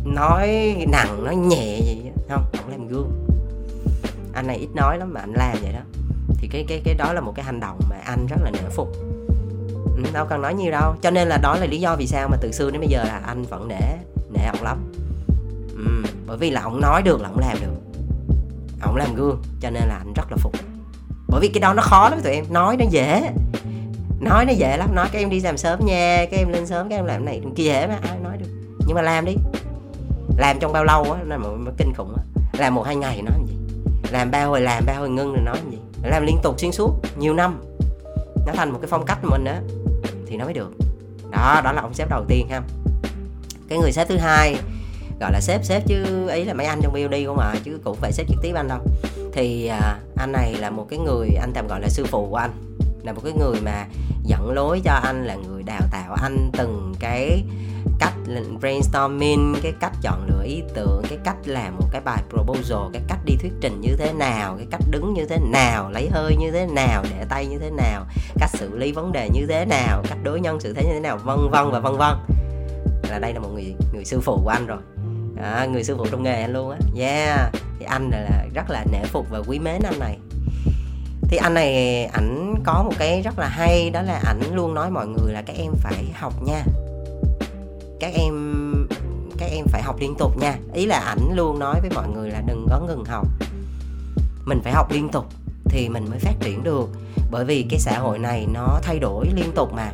nói 0.05 0.75
nặng, 0.91 1.23
nói 1.23 1.35
nhẹ 1.35 1.79
gì 1.79 2.11
không 2.29 2.43
không 2.57 2.71
làm 2.71 2.87
gương. 2.87 3.11
Anh 4.33 4.47
này 4.47 4.57
ít 4.57 4.69
nói 4.75 4.97
lắm 4.97 5.13
mà 5.13 5.19
anh 5.19 5.33
làm 5.33 5.57
vậy 5.61 5.73
đó. 5.73 5.81
Thì 6.37 6.47
cái 6.51 6.65
cái 6.67 6.81
cái 6.85 6.93
đó 6.93 7.13
là 7.13 7.21
một 7.21 7.33
cái 7.35 7.45
hành 7.45 7.59
động 7.59 7.79
mà 7.89 7.95
anh 8.05 8.27
rất 8.29 8.37
là 8.43 8.51
nể 8.51 8.69
phục. 8.71 8.91
Ừ, 9.97 10.03
đâu 10.13 10.25
cần 10.29 10.41
nói 10.41 10.53
nhiều 10.53 10.71
đâu. 10.71 10.95
Cho 11.01 11.11
nên 11.11 11.27
là 11.27 11.37
đó 11.37 11.57
là 11.59 11.65
lý 11.65 11.79
do 11.79 11.95
vì 11.95 12.07
sao 12.07 12.27
mà 12.27 12.37
từ 12.41 12.51
xưa 12.51 12.71
đến 12.71 12.79
bây 12.79 12.89
giờ 12.89 13.03
là 13.03 13.21
anh 13.25 13.43
vẫn 13.43 13.67
nể 13.67 13.97
nể 14.33 14.45
ông 14.45 14.63
lắm 14.63 14.77
bởi 16.31 16.37
vì 16.37 16.49
là 16.49 16.61
ông 16.61 16.81
nói 16.81 17.01
được 17.01 17.21
là 17.21 17.29
ông 17.29 17.39
làm 17.39 17.57
được. 17.61 17.99
Ông 18.81 18.95
làm 18.95 19.15
gương, 19.15 19.41
cho 19.61 19.69
nên 19.69 19.83
là 19.87 19.95
anh 19.95 20.13
rất 20.13 20.31
là 20.31 20.37
phục. 20.37 20.53
Bởi 21.27 21.41
vì 21.41 21.47
cái 21.47 21.61
đó 21.61 21.73
nó 21.73 21.81
khó 21.81 22.09
lắm 22.09 22.19
tụi 22.23 22.33
em, 22.33 22.45
nói 22.49 22.77
nó 22.77 22.85
dễ. 22.89 23.31
Nói 24.19 24.45
nó 24.45 24.51
dễ 24.51 24.77
lắm, 24.77 24.95
nói 24.95 25.07
các 25.11 25.19
em 25.19 25.29
đi 25.29 25.39
làm 25.39 25.57
sớm 25.57 25.85
nha, 25.85 26.25
các 26.31 26.37
em 26.37 26.49
lên 26.49 26.67
sớm, 26.67 26.89
các 26.89 26.95
em 26.95 27.05
làm 27.05 27.25
này 27.25 27.41
kia 27.55 27.63
dễ 27.63 27.87
mà, 27.87 27.99
ai 28.09 28.19
nói 28.23 28.37
được. 28.37 28.45
Nhưng 28.87 28.95
mà 28.95 29.01
làm 29.01 29.25
đi. 29.25 29.35
Làm 30.37 30.59
trong 30.59 30.73
bao 30.73 30.83
lâu 30.83 31.11
á, 31.11 31.19
nó 31.23 31.37
kinh 31.77 31.93
khủng 31.93 32.15
á. 32.17 32.23
Làm 32.53 32.75
một 32.75 32.83
hai 32.83 32.95
ngày 32.95 33.21
nói 33.21 33.33
làm 33.37 33.47
gì? 33.47 33.55
Làm 34.11 34.31
bao 34.31 34.49
hồi, 34.49 34.61
làm 34.61 34.83
bao 34.85 34.99
hồi 34.99 35.09
ngưng 35.09 35.33
rồi 35.33 35.43
nói 35.45 35.57
làm 35.57 35.71
gì? 35.71 35.77
Làm 36.03 36.25
liên 36.25 36.37
tục 36.43 36.59
xuyên 36.59 36.71
suốt, 36.71 36.93
nhiều 37.17 37.33
năm. 37.33 37.61
Nó 38.47 38.53
thành 38.53 38.71
một 38.71 38.79
cái 38.81 38.87
phong 38.89 39.05
cách 39.05 39.17
của 39.21 39.29
mình 39.31 39.45
á, 39.45 39.61
thì 40.27 40.37
nó 40.37 40.45
mới 40.45 40.53
được. 40.53 40.71
Đó 41.31 41.61
đó 41.63 41.71
là 41.71 41.81
ông 41.81 41.93
sếp 41.93 42.09
đầu 42.09 42.25
tiên 42.27 42.47
ha. 42.49 42.61
Cái 43.69 43.79
người 43.79 43.91
sếp 43.91 44.07
thứ 44.07 44.17
hai 44.17 44.55
gọi 45.21 45.31
là 45.31 45.41
sếp 45.41 45.65
sếp 45.65 45.87
chứ 45.87 46.27
ấy 46.27 46.45
là 46.45 46.53
mấy 46.53 46.65
anh 46.65 46.79
trong 46.81 46.93
BOD 46.93 47.15
không 47.25 47.37
mà 47.37 47.53
chứ 47.63 47.79
cũng 47.83 47.97
phải 48.01 48.11
sếp 48.11 48.27
trực 48.27 48.37
tiếp 48.41 48.53
anh 48.55 48.67
đâu. 48.67 48.79
Thì 49.33 49.67
à, 49.67 49.99
anh 50.17 50.31
này 50.31 50.53
là 50.53 50.69
một 50.69 50.87
cái 50.89 50.99
người 50.99 51.29
anh 51.41 51.51
tạm 51.53 51.67
gọi 51.67 51.81
là 51.81 51.87
sư 51.89 52.05
phụ 52.05 52.27
của 52.29 52.35
anh. 52.35 52.51
Là 53.03 53.13
một 53.13 53.21
cái 53.23 53.33
người 53.33 53.61
mà 53.61 53.85
dẫn 54.23 54.51
lối 54.51 54.81
cho 54.83 54.91
anh 54.91 55.25
là 55.25 55.35
người 55.35 55.63
đào 55.63 55.81
tạo 55.91 56.13
anh 56.21 56.51
từng 56.57 56.93
cái 56.99 57.43
cách 57.99 58.13
brainstorming 58.59 59.55
cái 59.63 59.73
cách 59.79 59.91
chọn 60.01 60.27
lựa 60.27 60.43
ý 60.43 60.63
tưởng 60.73 61.01
cái 61.09 61.17
cách 61.23 61.35
làm 61.45 61.77
một 61.77 61.87
cái 61.91 62.01
bài 62.01 62.23
proposal 62.29 62.93
cái 62.93 63.01
cách 63.07 63.19
đi 63.25 63.35
thuyết 63.41 63.51
trình 63.61 63.81
như 63.81 63.95
thế 63.97 64.13
nào 64.13 64.55
cái 64.57 64.67
cách 64.71 64.81
đứng 64.89 65.13
như 65.13 65.25
thế 65.25 65.37
nào 65.37 65.91
lấy 65.91 66.09
hơi 66.11 66.35
như 66.39 66.51
thế 66.51 66.65
nào 66.65 67.03
để 67.03 67.25
tay 67.29 67.45
như 67.45 67.59
thế 67.59 67.69
nào 67.69 68.05
cách 68.39 68.49
xử 68.53 68.77
lý 68.77 68.91
vấn 68.91 69.11
đề 69.11 69.29
như 69.33 69.45
thế 69.49 69.65
nào 69.65 70.03
cách 70.09 70.17
đối 70.23 70.39
nhân 70.39 70.59
xử 70.59 70.73
thế 70.73 70.83
như 70.83 70.93
thế 70.93 70.99
nào 70.99 71.17
vân 71.17 71.37
vân 71.51 71.71
và 71.71 71.79
vân 71.79 71.97
vân. 71.97 72.17
Là 73.09 73.19
đây 73.19 73.33
là 73.33 73.39
một 73.39 73.49
người 73.53 73.75
người 73.93 74.05
sư 74.05 74.19
phụ 74.19 74.41
của 74.43 74.49
anh 74.49 74.67
rồi 74.67 74.79
à, 75.37 75.65
người 75.65 75.83
sư 75.83 75.95
phụ 75.97 76.05
trong 76.11 76.23
nghề 76.23 76.41
anh 76.41 76.53
luôn 76.53 76.69
á. 76.69 76.77
Yeah 76.97 77.51
thì 77.81 77.87
anh 77.87 78.09
là, 78.09 78.19
là 78.19 78.45
rất 78.53 78.69
là 78.69 78.85
nể 78.91 79.03
phục 79.05 79.29
và 79.29 79.41
quý 79.47 79.59
mến 79.59 79.81
anh 79.83 79.99
này. 79.99 80.17
Thì 81.21 81.37
anh 81.37 81.53
này 81.53 82.05
ảnh 82.05 82.55
có 82.63 82.83
một 82.83 82.93
cái 82.99 83.21
rất 83.21 83.39
là 83.39 83.47
hay 83.47 83.89
đó 83.89 84.01
là 84.01 84.21
ảnh 84.25 84.41
luôn 84.53 84.73
nói 84.73 84.91
mọi 84.91 85.07
người 85.07 85.33
là 85.33 85.41
các 85.41 85.55
em 85.55 85.71
phải 85.75 86.05
học 86.13 86.33
nha. 86.43 86.63
Các 87.99 88.11
em 88.13 88.33
các 89.37 89.49
em 89.51 89.65
phải 89.67 89.81
học 89.81 89.95
liên 89.99 90.15
tục 90.15 90.37
nha. 90.37 90.55
Ý 90.73 90.85
là 90.85 90.99
ảnh 90.99 91.33
luôn 91.33 91.59
nói 91.59 91.81
với 91.81 91.89
mọi 91.95 92.07
người 92.07 92.29
là 92.29 92.41
đừng 92.47 92.67
có 92.69 92.79
ngừng 92.79 93.05
học. 93.05 93.27
Mình 94.45 94.61
phải 94.63 94.73
học 94.73 94.91
liên 94.91 95.09
tục 95.09 95.25
thì 95.65 95.89
mình 95.89 96.05
mới 96.09 96.19
phát 96.19 96.35
triển 96.39 96.63
được. 96.63 96.89
Bởi 97.31 97.45
vì 97.45 97.65
cái 97.69 97.79
xã 97.79 97.99
hội 97.99 98.19
này 98.19 98.47
nó 98.53 98.79
thay 98.83 98.99
đổi 98.99 99.27
liên 99.35 99.51
tục 99.55 99.73
mà. 99.73 99.91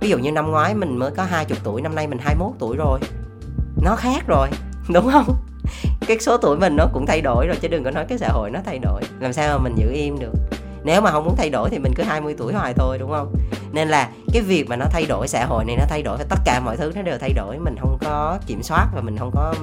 Ví 0.00 0.08
dụ 0.08 0.18
như 0.18 0.32
năm 0.32 0.50
ngoái 0.50 0.74
mình 0.74 0.96
mới 0.96 1.10
có 1.10 1.24
20 1.24 1.58
tuổi 1.64 1.82
năm 1.82 1.94
nay 1.94 2.06
mình 2.06 2.18
21 2.18 2.52
tuổi 2.58 2.76
rồi 2.76 3.00
nó 3.82 3.96
khác 3.96 4.24
rồi, 4.26 4.48
đúng 4.88 5.10
không? 5.12 5.36
Cái 6.06 6.18
số 6.20 6.36
tuổi 6.36 6.56
mình 6.56 6.76
nó 6.76 6.86
cũng 6.92 7.06
thay 7.06 7.20
đổi 7.20 7.46
rồi, 7.46 7.56
chứ 7.60 7.68
đừng 7.68 7.84
có 7.84 7.90
nói 7.90 8.04
cái 8.08 8.18
xã 8.18 8.28
hội 8.28 8.50
nó 8.50 8.60
thay 8.64 8.78
đổi. 8.78 9.02
Làm 9.20 9.32
sao 9.32 9.58
mà 9.58 9.64
mình 9.64 9.74
giữ 9.76 9.92
im 9.92 10.18
được? 10.18 10.32
Nếu 10.84 11.00
mà 11.00 11.10
không 11.10 11.24
muốn 11.24 11.36
thay 11.36 11.50
đổi 11.50 11.70
thì 11.70 11.78
mình 11.78 11.92
cứ 11.96 12.02
20 12.02 12.34
tuổi 12.38 12.52
hoài 12.52 12.74
thôi, 12.74 12.98
đúng 12.98 13.10
không? 13.10 13.34
Nên 13.72 13.88
là 13.88 14.08
cái 14.32 14.42
việc 14.42 14.68
mà 14.68 14.76
nó 14.76 14.84
thay 14.90 15.06
đổi, 15.06 15.28
xã 15.28 15.44
hội 15.44 15.64
này 15.64 15.76
nó 15.76 15.84
thay 15.88 16.02
đổi 16.02 16.18
tất 16.28 16.38
cả 16.44 16.60
mọi 16.60 16.76
thứ 16.76 16.92
nó 16.94 17.02
đều 17.02 17.18
thay 17.18 17.32
đổi, 17.32 17.58
mình 17.58 17.76
không 17.80 17.98
có 18.00 18.38
kiểm 18.46 18.62
soát 18.62 18.86
và 18.94 19.00
mình 19.00 19.16
không 19.18 19.30
có, 19.34 19.54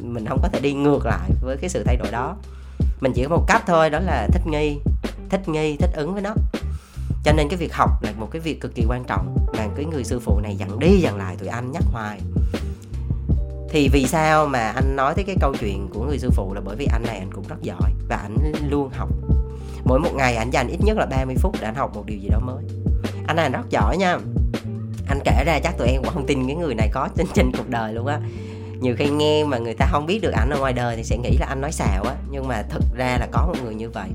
mình 0.00 0.26
không 0.26 0.38
có 0.42 0.48
thể 0.48 0.60
đi 0.60 0.72
ngược 0.72 1.06
lại 1.06 1.30
với 1.42 1.56
cái 1.56 1.70
sự 1.70 1.82
thay 1.86 1.96
đổi 1.96 2.08
đó. 2.12 2.36
Mình 3.00 3.12
chỉ 3.14 3.22
có 3.22 3.28
một 3.28 3.44
cách 3.48 3.62
thôi, 3.66 3.90
đó 3.90 3.98
là 4.00 4.28
thích 4.32 4.46
nghi 4.46 4.78
thích 5.34 5.48
nghi, 5.48 5.76
thích 5.76 5.90
ứng 5.94 6.12
với 6.12 6.22
nó. 6.22 6.34
Cho 7.24 7.32
nên 7.32 7.48
cái 7.48 7.56
việc 7.56 7.74
học 7.74 8.02
là 8.02 8.12
một 8.16 8.28
cái 8.30 8.40
việc 8.40 8.60
cực 8.60 8.74
kỳ 8.74 8.84
quan 8.88 9.04
trọng 9.04 9.36
mà 9.56 9.66
cái 9.76 9.84
người 9.84 10.04
sư 10.04 10.20
phụ 10.20 10.40
này 10.40 10.56
dặn 10.56 10.78
đi 10.78 11.00
dặn 11.00 11.16
lại 11.16 11.36
tụi 11.36 11.48
anh 11.48 11.72
nhắc 11.72 11.82
hoài 11.92 12.20
thì 13.74 13.88
vì 13.88 14.06
sao 14.06 14.46
mà 14.46 14.58
anh 14.58 14.96
nói 14.96 15.14
tới 15.14 15.24
cái 15.24 15.36
câu 15.40 15.54
chuyện 15.60 15.88
của 15.94 16.04
người 16.04 16.18
sư 16.18 16.30
phụ 16.30 16.54
là 16.54 16.60
bởi 16.64 16.76
vì 16.76 16.86
anh 16.92 17.02
này 17.02 17.18
anh 17.18 17.30
cũng 17.32 17.44
rất 17.48 17.62
giỏi 17.62 17.90
và 18.08 18.16
anh 18.16 18.36
luôn 18.68 18.90
học. 18.96 19.08
Mỗi 19.84 20.00
một 20.00 20.10
ngày 20.14 20.36
anh 20.36 20.50
dành 20.50 20.68
ít 20.68 20.78
nhất 20.80 20.96
là 20.96 21.06
30 21.06 21.34
phút 21.38 21.56
để 21.60 21.66
anh 21.66 21.74
học 21.74 21.90
một 21.94 22.06
điều 22.06 22.18
gì 22.18 22.28
đó 22.28 22.38
mới. 22.40 22.64
Anh 23.26 23.36
này 23.36 23.50
rất 23.50 23.70
giỏi 23.70 23.96
nha. 23.96 24.18
Anh 25.08 25.18
kể 25.24 25.44
ra 25.46 25.60
chắc 25.62 25.78
tụi 25.78 25.88
em 25.88 26.02
cũng 26.02 26.14
không 26.14 26.26
tin 26.26 26.46
cái 26.46 26.56
người 26.56 26.74
này 26.74 26.88
có 26.92 27.08
trên 27.16 27.26
trên 27.34 27.52
cuộc 27.52 27.68
đời 27.68 27.92
luôn 27.92 28.06
á. 28.06 28.20
Nhiều 28.80 28.94
khi 28.98 29.10
nghe 29.10 29.44
mà 29.44 29.58
người 29.58 29.74
ta 29.74 29.86
không 29.90 30.06
biết 30.06 30.18
được 30.22 30.32
ảnh 30.32 30.50
ở 30.50 30.58
ngoài 30.58 30.72
đời 30.72 30.96
thì 30.96 31.04
sẽ 31.04 31.16
nghĩ 31.16 31.36
là 31.40 31.46
anh 31.46 31.60
nói 31.60 31.72
xạo 31.72 32.04
á 32.04 32.14
nhưng 32.30 32.48
mà 32.48 32.62
thực 32.62 32.84
ra 32.96 33.16
là 33.20 33.28
có 33.32 33.46
một 33.46 33.56
người 33.64 33.74
như 33.74 33.90
vậy. 33.90 34.08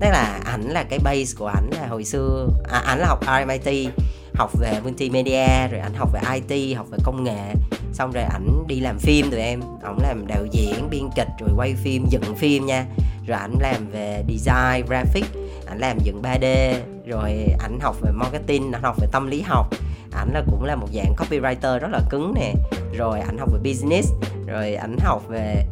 Tức 0.00 0.08
là 0.10 0.40
ảnh 0.44 0.62
là 0.62 0.82
cái 0.82 0.98
base 0.98 1.34
của 1.38 1.46
ảnh 1.46 1.70
là 1.70 1.86
hồi 1.86 2.04
xưa 2.04 2.48
à, 2.68 2.78
ảnh 2.78 2.98
là 2.98 3.06
học 3.06 3.20
RMIT 3.22 3.90
học 4.34 4.50
về 4.60 4.80
multimedia 4.84 5.68
rồi 5.70 5.80
ảnh 5.80 5.94
học 5.94 6.10
về 6.12 6.20
IT 6.34 6.76
học 6.76 6.86
về 6.90 6.98
công 7.04 7.24
nghệ. 7.24 7.54
Xong 7.92 8.12
rồi 8.12 8.24
ảnh 8.24 8.64
đi 8.66 8.80
làm 8.80 8.98
phim 8.98 9.30
tụi 9.30 9.40
em. 9.40 9.60
Ổng 9.82 9.98
làm 10.02 10.26
đạo 10.26 10.46
diễn 10.50 10.90
biên 10.90 11.08
kịch 11.16 11.28
rồi 11.38 11.50
quay 11.56 11.74
phim 11.74 12.06
dựng 12.10 12.34
phim 12.36 12.66
nha. 12.66 12.86
Rồi 13.26 13.38
ảnh 13.38 13.54
làm 13.60 13.90
về 13.92 14.24
design 14.28 14.86
graphic. 14.86 15.24
Ảnh 15.66 15.78
làm 15.78 15.98
dựng 16.04 16.22
3D 16.22 16.74
rồi 17.06 17.46
ảnh 17.60 17.78
học 17.80 17.96
về 18.02 18.10
marketing 18.12 18.72
ảnh 18.72 18.82
học 18.82 18.96
về 19.00 19.06
tâm 19.12 19.26
lý 19.26 19.40
học. 19.40 19.66
Ảnh 20.12 20.30
là 20.32 20.42
cũng 20.50 20.64
là 20.64 20.74
một 20.74 20.88
dạng 20.92 21.14
copywriter 21.16 21.78
rất 21.78 21.88
là 21.92 22.00
cứng 22.10 22.34
nè. 22.34 22.54
Rồi 22.96 23.20
ảnh 23.20 23.38
học 23.38 23.48
về 23.52 23.58
business. 23.64 24.12
Rồi 24.46 24.74
ảnh 24.74 24.96
học 25.00 25.22
về 25.28 25.64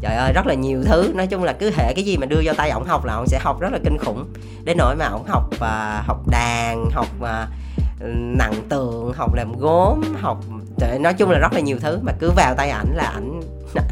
trời 0.00 0.16
ơi 0.16 0.32
rất 0.32 0.46
là 0.46 0.54
nhiều 0.54 0.82
thứ. 0.84 1.12
Nói 1.14 1.26
chung 1.26 1.42
là 1.42 1.52
cứ 1.52 1.70
hệ 1.76 1.94
cái 1.94 2.04
gì 2.04 2.16
mà 2.16 2.26
đưa 2.26 2.40
vô 2.44 2.52
tay 2.56 2.70
ổng 2.70 2.84
học 2.84 3.04
là 3.04 3.14
ổng 3.14 3.26
sẽ 3.26 3.38
học 3.38 3.60
rất 3.60 3.72
là 3.72 3.78
kinh 3.84 3.98
khủng. 3.98 4.24
Đến 4.64 4.76
nỗi 4.78 4.96
mà 4.96 5.06
ổng 5.06 5.24
học 5.28 5.44
và 5.58 6.02
học 6.06 6.28
đàn 6.30 6.90
học 6.92 7.06
uh, 7.20 7.28
nặng 8.14 8.54
tượng 8.68 9.12
học 9.12 9.34
làm 9.34 9.52
gốm, 9.58 10.00
học 10.20 10.44
trời 10.78 10.98
nói 10.98 11.14
chung 11.14 11.30
là 11.30 11.38
rất 11.38 11.52
là 11.52 11.60
nhiều 11.60 11.78
thứ. 11.80 11.98
Mà 12.02 12.12
cứ 12.18 12.30
vào 12.36 12.54
tay 12.54 12.70
ảnh 12.70 12.94
là 12.94 13.04
ảnh 13.04 13.40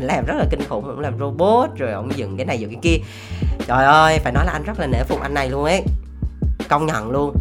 làm 0.00 0.26
rất 0.26 0.34
là 0.36 0.46
kinh 0.50 0.60
khủng 0.68 0.84
cũng 0.84 1.00
làm 1.00 1.18
robot, 1.18 1.70
rồi 1.76 1.92
ông 1.92 2.10
dựng 2.16 2.36
cái 2.36 2.46
này 2.46 2.60
dựng 2.60 2.70
cái 2.70 2.80
kia. 2.82 2.96
Trời 3.66 3.84
ơi, 3.84 4.18
phải 4.18 4.32
nói 4.32 4.44
là 4.44 4.52
anh 4.52 4.62
rất 4.62 4.80
là 4.80 4.86
nể 4.86 5.02
phục 5.04 5.20
anh 5.20 5.34
này 5.34 5.50
luôn 5.50 5.64
ấy. 5.64 5.82
Công 6.68 6.86
nhận 6.86 7.10
luôn. 7.10 7.34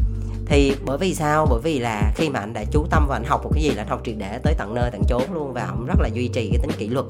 Thì 0.46 0.76
bởi 0.86 0.98
vì 0.98 1.16
sao? 1.16 1.48
Bởi 1.50 1.60
vì 1.64 1.80
là 1.80 2.12
khi 2.16 2.30
mà 2.30 2.40
anh 2.40 2.54
đã 2.54 2.64
chú 2.72 2.86
tâm 2.90 3.06
và 3.10 3.16
anh 3.16 3.24
học 3.24 3.42
một 3.44 3.50
cái 3.54 3.64
gì 3.64 3.72
là 3.72 3.84
anh 3.84 3.90
học 3.90 4.02
triệt 4.06 4.16
để 4.18 4.40
tới 4.44 4.54
tận 4.58 4.74
nơi, 4.74 4.92
tận 4.92 5.02
chốn 5.08 5.24
luôn 5.34 5.54
và 5.54 5.66
ông 5.66 5.86
rất 5.86 6.00
là 6.00 6.10
duy 6.14 6.28
trì 6.28 6.50
cái 6.50 6.60
tính 6.62 6.72
kỷ 6.78 6.88
luật. 6.88 7.06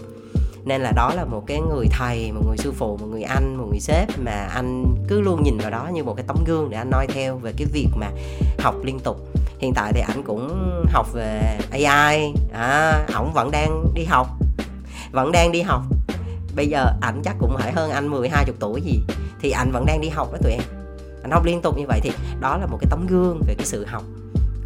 Nên 0.65 0.81
là 0.81 0.91
đó 0.95 1.11
là 1.15 1.25
một 1.25 1.43
cái 1.47 1.59
người 1.59 1.87
thầy, 1.91 2.31
một 2.31 2.41
người 2.47 2.57
sư 2.57 2.71
phụ, 2.71 2.97
một 2.97 3.07
người 3.11 3.23
anh, 3.23 3.55
một 3.55 3.65
người 3.69 3.79
sếp 3.79 4.19
mà 4.19 4.31
anh 4.31 4.85
cứ 5.07 5.21
luôn 5.21 5.43
nhìn 5.43 5.57
vào 5.57 5.71
đó 5.71 5.89
như 5.93 6.03
một 6.03 6.13
cái 6.13 6.25
tấm 6.27 6.37
gương 6.47 6.69
để 6.69 6.77
anh 6.77 6.89
noi 6.89 7.07
theo 7.07 7.37
về 7.37 7.53
cái 7.57 7.67
việc 7.73 7.87
mà 7.95 8.07
học 8.59 8.75
liên 8.83 8.99
tục 8.99 9.28
hiện 9.59 9.73
tại 9.73 9.93
thì 9.93 10.01
ảnh 10.01 10.23
cũng 10.23 10.71
học 10.91 11.13
về 11.13 11.59
AI 11.71 12.33
à, 12.53 13.05
ổng 13.15 13.33
vẫn 13.33 13.51
đang 13.51 13.85
đi 13.93 14.03
học. 14.05 14.27
Vẫn 15.11 15.31
đang 15.31 15.51
đi 15.51 15.61
học. 15.61 15.81
Bây 16.55 16.67
giờ 16.67 16.85
ảnh 17.01 17.21
chắc 17.23 17.35
cũng 17.39 17.55
phải 17.57 17.71
hơn 17.71 17.91
anh 17.91 18.07
10 18.07 18.29
20 18.29 18.55
tuổi 18.59 18.81
gì. 18.81 18.99
Thì 19.41 19.51
ảnh 19.51 19.71
vẫn 19.71 19.85
đang 19.85 20.01
đi 20.01 20.09
học 20.09 20.31
đó 20.31 20.37
tụi 20.43 20.51
em. 20.51 20.61
Anh 21.21 21.31
học 21.31 21.45
liên 21.45 21.61
tục 21.61 21.77
như 21.77 21.85
vậy 21.87 21.99
thì 22.03 22.11
đó 22.39 22.57
là 22.57 22.65
một 22.65 22.77
cái 22.81 22.87
tấm 22.89 23.07
gương 23.07 23.41
về 23.47 23.55
cái 23.55 23.65
sự 23.65 23.85
học. 23.85 24.03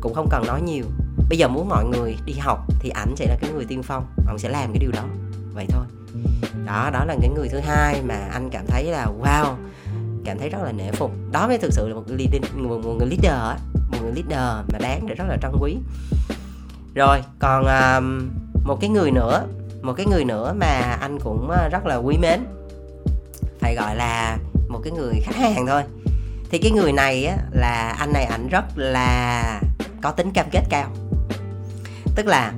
Cũng 0.02 0.14
không 0.14 0.28
cần 0.30 0.44
nói 0.48 0.62
nhiều. 0.62 0.86
Bây 1.30 1.38
giờ 1.38 1.48
muốn 1.48 1.70
mọi 1.70 1.86
người 1.86 2.18
đi 2.26 2.34
học 2.34 2.60
thì 2.80 2.90
ảnh 2.90 3.16
sẽ 3.16 3.28
là 3.28 3.38
cái 3.42 3.52
người 3.54 3.66
tiên 3.66 3.84
phong. 3.84 4.06
Ông 4.28 4.40
sẽ 4.40 4.50
làm 4.50 4.72
cái 4.74 4.80
điều 4.80 4.92
đó. 4.92 5.04
Vậy 5.54 5.66
thôi. 5.70 5.86
Đó 6.66 6.90
đó 6.94 7.06
là 7.06 7.16
cái 7.22 7.30
người 7.30 7.50
thứ 7.50 7.60
hai 7.60 8.02
mà 8.08 8.16
anh 8.34 8.50
cảm 8.50 8.66
thấy 8.68 8.84
là 8.84 9.08
wow. 9.22 9.54
Cảm 10.26 10.40
thấy 10.40 10.50
rất 10.50 10.60
là 10.64 10.72
nể 10.72 10.92
phục. 10.92 11.12
Đó 11.32 11.48
mới 11.48 11.58
thực 11.58 11.74
sự 11.74 11.88
là 11.88 11.96
một 11.96 12.04
người 12.08 12.18
leader, 12.18 12.52
một, 12.56 12.80
một 12.84 12.96
người 13.00 13.08
leader 13.08 13.60
một 13.94 14.00
người 14.02 14.12
leader 14.16 14.66
mà 14.74 14.80
đáng 14.80 15.08
để 15.08 15.16
rất 15.16 15.26
là 15.28 15.38
trân 15.42 15.52
quý. 15.60 15.78
Rồi 16.96 17.22
còn 17.40 17.66
um, 17.66 18.30
một 18.66 18.78
cái 18.82 18.90
người 18.90 19.12
nữa 19.12 19.44
một 19.84 19.94
cái 19.94 20.06
người 20.06 20.26
nữa 20.26 20.54
mà 20.58 20.98
anh 21.02 21.20
cũng 21.20 21.52
à, 21.52 21.70
rất 21.72 21.86
là 21.86 21.96
quý 21.96 22.18
mến. 22.18 22.46
Phải 23.60 23.76
gọi 23.76 23.96
là 23.96 24.38
một 24.70 24.80
cái 24.84 24.94
người 24.94 25.14
khách 25.24 25.36
hàng 25.36 25.68
thôi. 25.68 25.84
Thì 26.50 26.58
cái 26.58 26.72
người 26.72 26.92
này 26.92 27.26
á, 27.26 27.38
là 27.52 27.96
anh 28.00 28.14
này 28.14 28.26
ảnh 28.26 28.48
rất 28.48 28.64
là 28.76 29.62
có 30.02 30.12
tính 30.12 30.32
cam 30.34 30.46
kết 30.52 30.64
cao. 30.70 30.90
Tức 32.16 32.26
là 32.26 32.54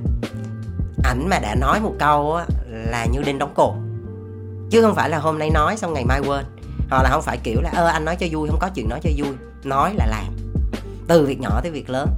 ảnh 1.04 1.28
mà 1.28 1.38
đã 1.38 1.54
nói 1.54 1.80
một 1.80 1.92
câu 1.98 2.34
á, 2.34 2.44
là 2.70 3.06
như 3.06 3.22
đinh 3.22 3.38
đóng 3.38 3.54
cột. 3.54 3.74
Chứ 4.70 4.82
không 4.82 4.94
phải 4.94 5.10
là 5.10 5.18
hôm 5.18 5.38
nay 5.38 5.50
nói 5.50 5.76
xong 5.76 5.92
ngày 5.92 6.04
mai 6.04 6.20
quên. 6.20 6.44
Hoặc 6.90 7.02
là 7.02 7.10
không 7.10 7.22
phải 7.22 7.38
kiểu 7.42 7.60
là 7.60 7.70
ơ 7.70 7.86
anh 7.86 8.04
nói 8.04 8.16
cho 8.16 8.26
vui 8.30 8.48
không 8.48 8.58
có 8.60 8.70
chuyện 8.74 8.88
nói 8.88 9.00
cho 9.02 9.10
vui 9.16 9.34
nói 9.64 9.94
là 9.94 10.06
làm 10.06 10.35
từ 11.08 11.26
việc 11.26 11.40
nhỏ 11.40 11.60
tới 11.62 11.70
việc 11.70 11.90
lớn. 11.90 12.08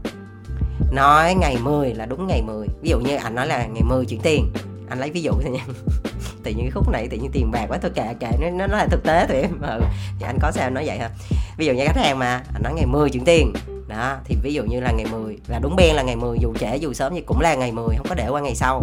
Nói 0.92 1.35
ngày 1.35 1.57
10 1.62 1.95
là 1.95 2.07
đúng 2.07 2.26
ngày 2.26 2.42
10 2.42 2.66
ví 2.83 2.90
dụ 2.90 3.00
như 3.00 3.16
anh 3.16 3.35
nói 3.35 3.47
là 3.47 3.66
ngày 3.66 3.83
10 3.83 4.07
chuyển 4.07 4.21
tiền, 4.21 4.52
anh 4.88 4.99
lấy 4.99 5.11
ví 5.11 5.23
dụ 5.23 5.33
thôi 5.33 5.50
nha 5.50 5.64
tự 6.42 6.50
nhiên 6.50 6.64
cái 6.64 6.71
khúc 6.71 6.88
này 6.88 7.09
tự 7.09 7.16
nhiên 7.16 7.30
tiền 7.33 7.50
bạc 7.50 7.66
quá, 7.68 7.78
thôi 7.83 7.90
kệ 7.95 8.14
kệ, 8.21 8.30
nó 8.40 8.66
nó 8.66 8.76
là 8.76 8.87
thực 8.90 9.04
tế 9.04 9.26
tụi 9.28 9.37
em 9.37 9.61
ừ. 9.61 9.80
thì 10.18 10.26
anh 10.26 10.38
có 10.42 10.52
sao 10.52 10.71
nói 10.71 10.87
vậy 10.87 10.99
ha 10.99 11.11
ví 11.59 11.66
dụ 11.66 11.73
như 11.73 11.85
khách 11.87 11.97
hàng 11.97 12.18
mà, 12.18 12.42
anh 12.54 12.62
nói 12.62 12.73
ngày 12.75 12.87
10 12.87 13.11
chuyển 13.11 13.25
tiền. 13.25 13.52
Đó, 13.88 14.16
thì 14.25 14.37
ví 14.42 14.54
dụ 14.54 14.64
như 14.64 14.80
là 14.80 14.92
ngày 14.92 15.07
10 15.11 15.38
là 15.49 15.59
đúng 15.59 15.76
ben 15.76 15.95
là 15.95 16.02
ngày 16.02 16.16
10 16.16 16.38
dù 16.40 16.54
trễ 16.61 16.76
dù 16.76 16.92
sớm 16.92 17.14
thì 17.14 17.21
cũng 17.21 17.40
là 17.40 17.54
ngày 17.54 17.73
10 17.73 17.97
không 17.97 18.07
có 18.09 18.14
để 18.14 18.28
qua 18.28 18.40
ngày 18.40 18.54
sau. 18.54 18.83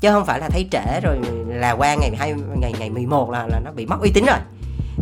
Chứ 0.00 0.10
không 0.10 0.26
phải 0.26 0.40
là 0.40 0.48
thấy 0.48 0.68
trễ 0.70 1.00
rồi 1.02 1.18
là 1.48 1.72
qua 1.72 1.94
ngày 1.94 2.10
hai, 2.18 2.34
ngày 2.60 2.72
ngày 2.78 2.90
11 2.90 3.30
là 3.30 3.46
là 3.46 3.60
nó 3.64 3.70
bị 3.72 3.86
mất 3.86 4.00
uy 4.00 4.10
tín 4.14 4.24
rồi. 4.24 4.38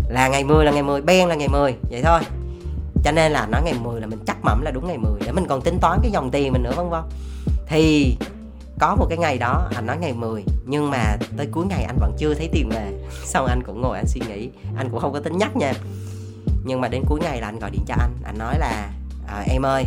Là 0.09 0.29
ngày 0.29 0.45
10 0.45 0.65
là 0.65 0.73
ngày 0.73 0.83
10 0.83 1.03
ben 1.03 1.29
là 1.29 1.35
ngày 1.35 1.49
10 1.49 1.75
vậy 1.91 2.03
thôi 2.03 2.21
cho 3.05 3.13
nên 3.13 3.33
là 3.33 3.47
nói 3.47 3.63
ngày 3.65 3.75
10 3.83 4.01
là 4.01 4.07
mình 4.07 4.19
chắc 4.27 4.37
mẩm 4.43 4.63
là 4.63 4.71
đúng 4.71 4.87
ngày 4.87 4.99
10 4.99 5.13
để 5.25 5.33
mình 5.33 5.47
còn 5.49 5.63
tính 5.63 5.79
toán 5.81 5.99
cái 6.03 6.11
dòng 6.11 6.31
tiền 6.31 6.53
mình 6.53 6.63
nữa 6.63 6.73
vân 6.77 6.91
vân. 6.91 7.03
Thì 7.67 8.17
có 8.79 8.97
một 8.97 9.07
cái 9.09 9.19
ngày 9.19 9.39
đó 9.39 9.71
anh 9.75 9.87
nói 9.87 9.97
ngày 9.97 10.13
10 10.13 10.45
nhưng 10.67 10.91
mà 10.91 11.17
tới 11.37 11.47
cuối 11.53 11.67
ngày 11.67 11.85
anh 11.85 11.97
vẫn 12.01 12.13
chưa 12.19 12.35
thấy 12.35 12.49
tiền 12.53 12.69
về. 12.69 12.93
Xong 13.25 13.47
anh 13.47 13.63
cũng 13.63 13.83
ngồi 13.83 13.97
anh 13.97 14.07
suy 14.07 14.21
nghĩ 14.29 14.49
anh 14.77 14.89
cũng 14.91 15.01
không 15.01 15.13
có 15.13 15.21
tính 15.21 15.39
nhắc 15.39 15.57
nha. 15.57 15.73
Nhưng 16.65 16.81
mà 16.81 16.89
đến 16.89 17.03
cuối 17.09 17.21
ngày 17.21 17.41
là 17.41 17.49
anh 17.49 17.59
gọi 17.59 17.71
điện 17.71 17.83
cho 17.87 17.95
anh 17.99 18.11
anh 18.25 18.39
nói 18.39 18.59
là 18.59 18.91
à, 19.29 19.45
em 19.49 19.63
ơi 19.63 19.85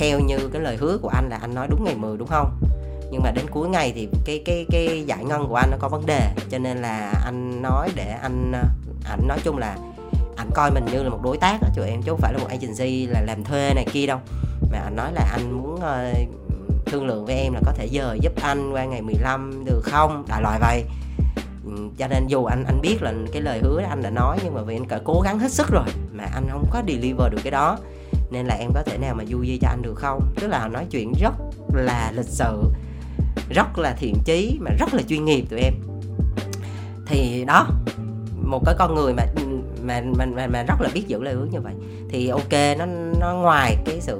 theo 0.00 0.20
như 0.20 0.48
cái 0.52 0.62
lời 0.62 0.76
hứa 0.76 0.98
của 0.98 1.08
anh 1.08 1.28
là 1.28 1.36
anh 1.36 1.54
nói 1.54 1.66
đúng 1.70 1.84
ngày 1.84 1.94
10 1.94 2.16
đúng 2.16 2.28
không? 2.28 2.60
Nhưng 3.10 3.22
mà 3.22 3.30
đến 3.30 3.44
cuối 3.50 3.68
ngày 3.68 3.92
thì 3.94 4.08
cái 4.24 4.42
cái 4.44 4.66
cái 4.70 5.04
giải 5.06 5.24
ngân 5.24 5.48
của 5.48 5.54
anh 5.54 5.70
nó 5.70 5.76
có 5.80 5.88
vấn 5.88 6.06
đề 6.06 6.34
cho 6.50 6.58
nên 6.58 6.78
là 6.78 7.12
anh 7.24 7.62
nói 7.62 7.88
để 7.94 8.16
anh 8.22 8.52
à, 8.52 8.64
anh 9.04 9.28
nói 9.28 9.38
chung 9.44 9.58
là 9.58 9.76
anh 10.40 10.50
coi 10.54 10.70
mình 10.70 10.84
như 10.92 11.02
là 11.02 11.08
một 11.08 11.20
đối 11.22 11.38
tác 11.38 11.58
đó 11.62 11.68
chú 11.74 11.82
em 11.82 12.02
chứ 12.02 12.10
không 12.10 12.20
phải 12.20 12.32
là 12.32 12.38
một 12.38 12.48
agency 12.48 13.06
là 13.06 13.20
làm 13.20 13.44
thuê 13.44 13.74
này 13.74 13.86
kia 13.92 14.06
đâu. 14.06 14.18
Mà 14.72 14.78
anh 14.78 14.96
nói 14.96 15.12
là 15.12 15.28
anh 15.32 15.52
muốn 15.52 15.74
uh, 15.74 16.28
thương 16.86 17.06
lượng 17.06 17.24
với 17.24 17.34
em 17.34 17.52
là 17.52 17.60
có 17.66 17.72
thể 17.72 17.86
giờ 17.86 18.16
giúp 18.20 18.32
anh 18.42 18.72
qua 18.72 18.84
ngày 18.84 19.02
15 19.02 19.64
được 19.64 19.80
không? 19.82 20.24
Đại 20.28 20.42
loại 20.42 20.58
vậy. 20.60 20.84
Ừ, 21.64 21.72
cho 21.98 22.06
nên 22.06 22.26
dù 22.26 22.44
anh 22.44 22.64
anh 22.64 22.80
biết 22.80 23.02
là 23.02 23.12
cái 23.32 23.42
lời 23.42 23.60
hứa 23.62 23.82
anh 23.88 24.02
đã 24.02 24.10
nói 24.10 24.38
nhưng 24.44 24.54
mà 24.54 24.62
vì 24.62 24.76
anh 24.76 24.86
cả 24.86 25.00
cố 25.04 25.20
gắng 25.20 25.38
hết 25.38 25.52
sức 25.52 25.68
rồi 25.70 25.86
mà 26.12 26.24
anh 26.34 26.48
không 26.50 26.66
có 26.70 26.82
deliver 26.88 27.32
được 27.32 27.40
cái 27.44 27.50
đó 27.50 27.78
nên 28.30 28.46
là 28.46 28.54
em 28.54 28.70
có 28.74 28.82
thể 28.82 28.98
nào 28.98 29.14
mà 29.14 29.24
du 29.24 29.44
di 29.44 29.58
cho 29.58 29.68
anh 29.68 29.82
được 29.82 29.94
không? 29.94 30.32
Tức 30.40 30.46
là 30.46 30.68
nói 30.68 30.86
chuyện 30.90 31.12
rất 31.20 31.34
là 31.74 32.12
lịch 32.16 32.28
sự 32.28 32.62
rất 33.50 33.78
là 33.78 33.94
thiện 33.98 34.14
chí 34.24 34.58
mà 34.60 34.70
rất 34.78 34.94
là 34.94 35.02
chuyên 35.02 35.24
nghiệp 35.24 35.44
tụi 35.50 35.60
em. 35.60 35.74
Thì 37.06 37.44
đó 37.46 37.66
một 38.42 38.62
cái 38.66 38.74
con 38.78 38.94
người 38.94 39.14
mà 39.14 39.22
mà 39.90 40.02
mà 40.16 40.26
mà, 40.26 40.46
mà 40.46 40.62
rất 40.62 40.80
là 40.80 40.90
biết 40.94 41.04
giữ 41.06 41.22
lời 41.22 41.34
hứa 41.34 41.44
như 41.44 41.60
vậy. 41.60 41.74
Thì 42.08 42.28
ok 42.28 42.78
nó 42.78 42.86
nó 43.20 43.34
ngoài 43.34 43.76
cái 43.84 44.00
sự 44.00 44.18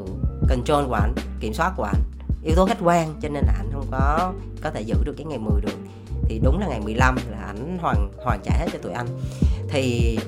control 0.49 0.85
của 0.87 0.95
anh 0.95 1.15
kiểm 1.41 1.55
soát 1.55 1.73
của 1.77 1.83
anh 1.83 2.03
yếu 2.45 2.57
tố 2.57 2.67
khách 2.67 2.79
quan 2.83 3.15
cho 3.23 3.29
nên 3.29 3.45
là 3.47 3.53
anh 3.59 3.71
không 3.73 3.87
có 3.91 4.33
có 4.63 4.71
thể 4.71 4.81
giữ 4.81 4.95
được 5.05 5.15
cái 5.17 5.27
ngày 5.27 5.39
10 5.39 5.61
được. 5.61 5.79
Thì 6.25 6.41
đúng 6.43 6.61
là 6.61 6.67
ngày 6.67 6.81
15 6.81 7.17
là 7.31 7.39
ảnh 7.39 7.79
hoàn 7.81 8.13
hoàn 8.25 8.41
trả 8.45 8.53
hết 8.59 8.67
cho 8.73 8.79
tụi 8.79 8.93
anh. 8.93 9.07
Thì 9.69 10.19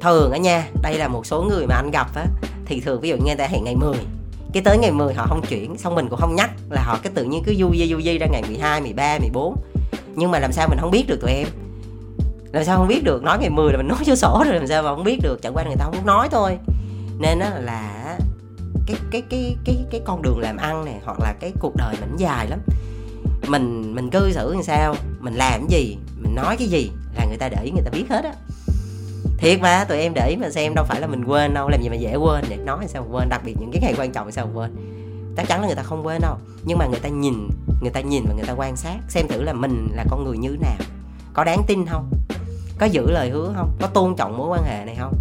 thường 0.00 0.32
á 0.32 0.38
nha 0.38 0.68
đây 0.82 0.98
là 0.98 1.08
một 1.08 1.26
số 1.26 1.42
người 1.42 1.66
mà 1.66 1.74
anh 1.74 1.90
gặp 1.90 2.14
á 2.14 2.26
thì 2.66 2.80
thường 2.80 3.00
ví 3.00 3.08
dụ 3.08 3.16
như 3.16 3.24
người 3.24 3.36
ta 3.36 3.46
hẹn 3.46 3.64
ngày 3.64 3.76
10 3.76 3.94
cái 4.52 4.62
tới 4.62 4.78
ngày 4.78 4.92
10 4.92 5.14
họ 5.14 5.26
không 5.26 5.42
chuyển 5.48 5.78
xong 5.78 5.94
mình 5.94 6.08
cũng 6.08 6.18
không 6.20 6.34
nhắc 6.34 6.50
là 6.70 6.82
họ 6.82 6.98
cái 7.02 7.12
tự 7.14 7.24
nhiên 7.24 7.42
cứ 7.46 7.54
du 7.54 7.74
di 7.74 7.88
du 7.92 8.00
di 8.00 8.18
ra 8.18 8.26
ngày 8.26 8.42
12, 8.48 8.80
13, 8.80 9.18
14 9.18 9.56
nhưng 10.14 10.30
mà 10.30 10.38
làm 10.38 10.52
sao 10.52 10.68
mình 10.68 10.78
không 10.80 10.90
biết 10.90 11.04
được 11.08 11.20
tụi 11.20 11.30
em? 11.30 11.48
Làm 12.56 12.64
sao 12.64 12.76
không 12.76 12.88
biết 12.88 13.04
được? 13.04 13.22
Nói 13.22 13.38
ngày 13.38 13.50
10 13.50 13.72
là 13.72 13.78
mình 13.78 13.88
nói 13.88 13.98
vô 14.06 14.14
sổ 14.14 14.42
rồi, 14.44 14.54
làm 14.54 14.66
sao 14.66 14.82
mà 14.82 14.94
không 14.94 15.04
biết 15.04 15.18
được? 15.22 15.42
Chẳng 15.42 15.56
qua 15.56 15.64
người 15.64 15.76
ta 15.76 15.84
không 15.84 15.96
muốn 15.96 16.06
nói 16.06 16.28
thôi. 16.30 16.58
Nên 17.18 17.38
á 17.38 17.50
là 17.60 18.16
cái 18.86 18.96
cái 19.10 19.22
cái 19.30 19.56
cái 19.64 19.76
cái 19.90 20.00
con 20.04 20.22
đường 20.22 20.38
làm 20.38 20.56
ăn 20.56 20.84
này, 20.84 20.94
hoặc 21.04 21.20
là 21.20 21.34
cái 21.40 21.52
cuộc 21.60 21.76
đời 21.76 21.94
mình 22.00 22.16
dài 22.16 22.46
lắm. 22.48 22.58
Mình 23.48 23.94
mình 23.94 24.10
cư 24.10 24.32
xử 24.32 24.54
làm 24.54 24.62
sao? 24.62 24.94
Mình 25.20 25.34
làm 25.34 25.66
cái 25.70 25.80
gì? 25.80 25.96
Mình 26.20 26.34
nói 26.34 26.56
cái 26.56 26.68
gì? 26.68 26.90
Là 27.16 27.26
người 27.26 27.36
ta 27.36 27.48
để 27.48 27.62
ý, 27.64 27.70
người 27.70 27.84
ta 27.84 27.90
biết 27.90 28.04
hết 28.10 28.24
á. 28.24 28.32
Thiệt 29.38 29.60
mà, 29.60 29.84
tụi 29.84 29.98
em 29.98 30.14
để 30.14 30.28
ý 30.28 30.36
mà 30.36 30.50
xem, 30.50 30.74
đâu 30.74 30.84
phải 30.84 31.00
là 31.00 31.06
mình 31.06 31.24
quên 31.24 31.54
đâu. 31.54 31.68
Làm 31.68 31.82
gì 31.82 31.88
mà 31.88 31.96
dễ 31.96 32.16
quên 32.16 32.44
để 32.48 32.56
nói 32.56 32.86
sao 32.88 33.06
quên? 33.10 33.28
Đặc 33.28 33.40
biệt 33.44 33.54
những 33.60 33.70
cái 33.72 33.82
ngày 33.82 33.94
quan 33.98 34.12
trọng 34.12 34.32
sao 34.32 34.48
quên? 34.54 34.70
Chắc 35.36 35.48
chắn 35.48 35.60
là 35.60 35.66
người 35.66 35.76
ta 35.76 35.82
không 35.82 36.06
quên 36.06 36.20
đâu. 36.20 36.36
Nhưng 36.64 36.78
mà 36.78 36.86
người 36.86 37.00
ta 37.00 37.08
nhìn, 37.08 37.48
người 37.80 37.90
ta 37.90 38.00
nhìn 38.00 38.24
và 38.28 38.34
người 38.34 38.44
ta 38.46 38.52
quan 38.56 38.76
sát, 38.76 38.96
xem 39.08 39.28
thử 39.28 39.42
là 39.42 39.52
mình 39.52 39.88
là 39.92 40.04
con 40.10 40.24
người 40.24 40.38
như 40.38 40.50
thế 40.50 40.58
nào. 40.58 40.76
Có 41.34 41.44
đáng 41.44 41.62
tin 41.66 41.86
không? 41.86 42.10
Có 42.78 42.86
giữ 42.86 43.10
lời 43.10 43.30
hứa 43.30 43.52
không? 43.56 43.70
Có 43.80 43.86
tôn 43.86 44.16
trọng 44.16 44.38
mối 44.38 44.48
quan 44.48 44.64
hệ 44.64 44.84
này 44.84 44.96
không? 44.98 45.14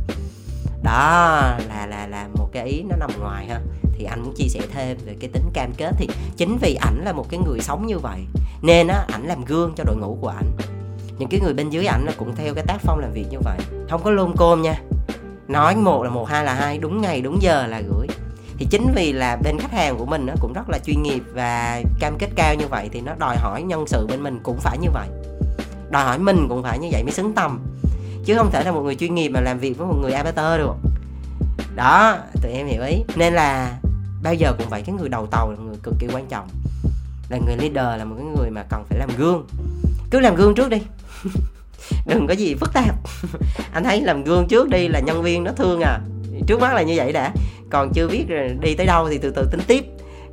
Đó, 0.84 1.42
là 1.68 1.88
là 1.90 2.08
là 2.08 2.28
một 2.34 2.50
cái 2.52 2.68
ý 2.68 2.84
nó 2.90 2.96
nằm 2.96 3.10
ngoài 3.20 3.46
ha. 3.46 3.60
Thì 3.98 4.06
anh 4.06 4.24
muốn 4.24 4.34
chia 4.36 4.48
sẻ 4.48 4.60
thêm 4.74 4.98
về 5.06 5.16
cái 5.20 5.30
tính 5.34 5.50
cam 5.54 5.74
kết. 5.78 5.92
Thì 5.98 6.08
chính 6.38 6.58
vì 6.62 6.76
ảnh 6.76 7.02
là 7.06 7.12
một 7.12 7.26
cái 7.30 7.40
người 7.46 7.60
sống 7.60 7.86
như 7.86 8.00
vậy, 8.00 8.20
nên 8.62 8.88
á, 8.88 9.06
ảnh 9.12 9.28
làm 9.28 9.46
gương 9.46 9.74
cho 9.78 9.84
đội 9.84 9.96
ngũ 9.96 10.18
của 10.22 10.28
ảnh. 10.28 10.52
Những 11.18 11.30
cái 11.30 11.40
người 11.40 11.54
bên 11.54 11.70
dưới 11.70 11.86
ảnh 11.86 12.06
cũng 12.18 12.36
theo 12.36 12.54
cái 12.54 12.64
tác 12.68 12.78
phong 12.82 13.00
làm 13.00 13.12
việc 13.12 13.26
như 13.30 13.38
vậy. 13.44 13.58
Không 13.90 14.04
có 14.04 14.12
lôm 14.12 14.36
côm 14.38 14.62
nha. 14.62 14.82
Nói 15.48 15.76
một 15.76 16.04
là 16.04 16.10
một, 16.10 16.26
hai 16.28 16.46
là 16.46 16.54
hai, 16.54 16.78
đúng 16.78 17.02
ngày, 17.02 17.22
đúng 17.22 17.42
giờ 17.42 17.68
là 17.68 17.82
gửi. 17.82 18.08
Thì 18.58 18.68
chính 18.72 18.92
vì 18.96 19.12
là 19.12 19.38
bên 19.44 19.60
khách 19.60 19.72
hàng 19.72 19.98
của 19.98 20.06
mình 20.06 20.26
nó 20.26 20.34
cũng 20.42 20.54
rất 20.54 20.70
là 20.70 20.80
chuyên 20.80 21.04
nghiệp 21.04 21.24
và 21.34 21.82
cam 22.00 22.18
kết 22.20 22.30
cao 22.36 22.56
như 22.56 22.68
vậy 22.68 22.90
thì 22.94 23.02
nó 23.02 23.14
đòi 23.20 23.38
hỏi 23.38 23.64
nhân 23.64 23.88
sự 23.88 24.08
bên 24.08 24.24
mình 24.24 24.40
cũng 24.44 24.58
phải 24.60 24.78
như 24.78 24.90
vậy 24.94 25.08
đòi 25.90 26.04
hỏi 26.04 26.20
mình 26.20 26.48
cũng 26.50 26.64
phải 26.64 26.80
như 26.80 26.88
vậy 26.92 27.04
mới 27.04 27.12
xứng 27.12 27.34
tầm. 27.34 27.60
Chứ 28.26 28.36
không 28.38 28.52
thể 28.52 28.64
là 28.64 28.72
một 28.72 28.82
người 28.82 28.96
chuyên 28.96 29.16
nghiệp 29.16 29.30
mà 29.30 29.42
làm 29.42 29.60
việc 29.60 29.78
với 29.78 29.88
một 29.88 29.98
người 30.02 30.12
amateur 30.12 30.58
được. 30.58 30.76
Đó, 31.76 32.18
tụi 32.42 32.52
em 32.52 32.68
hiểu 32.68 32.84
ý. 32.84 33.04
Nên 33.16 33.34
là 33.34 33.78
bao 34.24 34.34
giờ 34.34 34.54
cũng 34.58 34.70
vậy 34.70 34.82
cái 34.86 34.96
người 34.96 35.10
đầu 35.10 35.28
tàu 35.28 35.52
là 35.52 35.58
người 35.58 35.76
cực 35.84 35.94
kỳ 36.00 36.08
quan 36.14 36.26
trọng. 36.30 36.48
Là 37.30 37.38
người 37.46 37.56
leader 37.58 38.00
là 38.00 38.06
một 38.06 38.16
cái 38.18 38.26
người 38.26 38.50
mà 38.50 38.64
cần 38.70 38.84
phải 38.90 39.00
làm 39.00 39.10
gương. 39.18 39.48
Cứ 40.12 40.20
làm 40.20 40.36
gương 40.36 40.56
trước 40.56 40.70
đi. 40.70 40.82
Đừng 42.08 42.28
có 42.28 42.34
gì 42.34 42.56
phức 42.56 42.74
tạp. 42.74 42.96
Anh 43.74 43.84
thấy 43.84 44.02
làm 44.02 44.24
gương 44.24 44.48
trước 44.48 44.70
đi 44.70 44.88
là 44.88 45.00
nhân 45.00 45.24
viên 45.24 45.44
nó 45.44 45.52
thương 45.52 45.82
à. 45.82 46.00
Trước 46.48 46.60
mắt 46.60 46.74
là 46.74 46.82
như 46.82 46.94
vậy 46.96 47.12
đã. 47.12 47.34
Còn 47.70 47.94
chưa 47.94 48.08
biết 48.08 48.26
đi 48.62 48.76
tới 48.76 48.86
đâu 48.86 49.10
thì 49.10 49.18
từ 49.18 49.32
từ 49.32 49.46
tính 49.52 49.62
tiếp. 49.68 49.86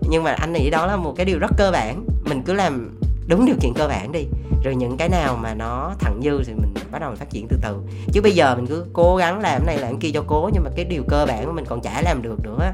Nhưng 0.08 0.22
mà 0.22 0.32
anh 0.32 0.52
nghĩ 0.52 0.70
đó 0.70 0.86
là 0.86 0.96
một 0.96 1.14
cái 1.16 1.26
điều 1.26 1.38
rất 1.38 1.50
cơ 1.56 1.70
bản. 1.70 2.06
Mình 2.24 2.42
cứ 2.42 2.52
làm 2.52 2.98
đúng 3.26 3.46
điều 3.46 3.56
kiện 3.60 3.72
cơ 3.74 3.88
bản 3.88 4.12
đi. 4.12 4.26
Rồi 4.64 4.74
những 4.74 4.96
cái 4.96 5.08
nào 5.08 5.36
mà 5.42 5.54
nó 5.54 5.92
thẳng 5.98 6.20
dư 6.24 6.42
thì 6.44 6.52
mình 6.54 6.74
bắt 6.90 6.98
đầu 6.98 7.10
mình 7.10 7.18
phát 7.18 7.30
triển 7.30 7.46
từ 7.48 7.56
từ. 7.62 7.76
Chứ 8.12 8.20
bây 8.22 8.32
giờ 8.32 8.56
mình 8.56 8.66
cứ 8.66 8.84
cố 8.92 9.16
gắng 9.16 9.40
làm 9.40 9.64
cái 9.64 9.66
này 9.66 9.78
làm 9.78 9.90
cái 9.90 9.98
kia 10.00 10.10
cho 10.14 10.24
cố, 10.26 10.50
nhưng 10.52 10.64
mà 10.64 10.70
cái 10.76 10.84
điều 10.84 11.02
cơ 11.08 11.26
bản 11.26 11.46
của 11.46 11.52
mình 11.52 11.64
còn 11.68 11.80
chả 11.80 12.02
làm 12.02 12.22
được 12.22 12.40
nữa 12.42 12.72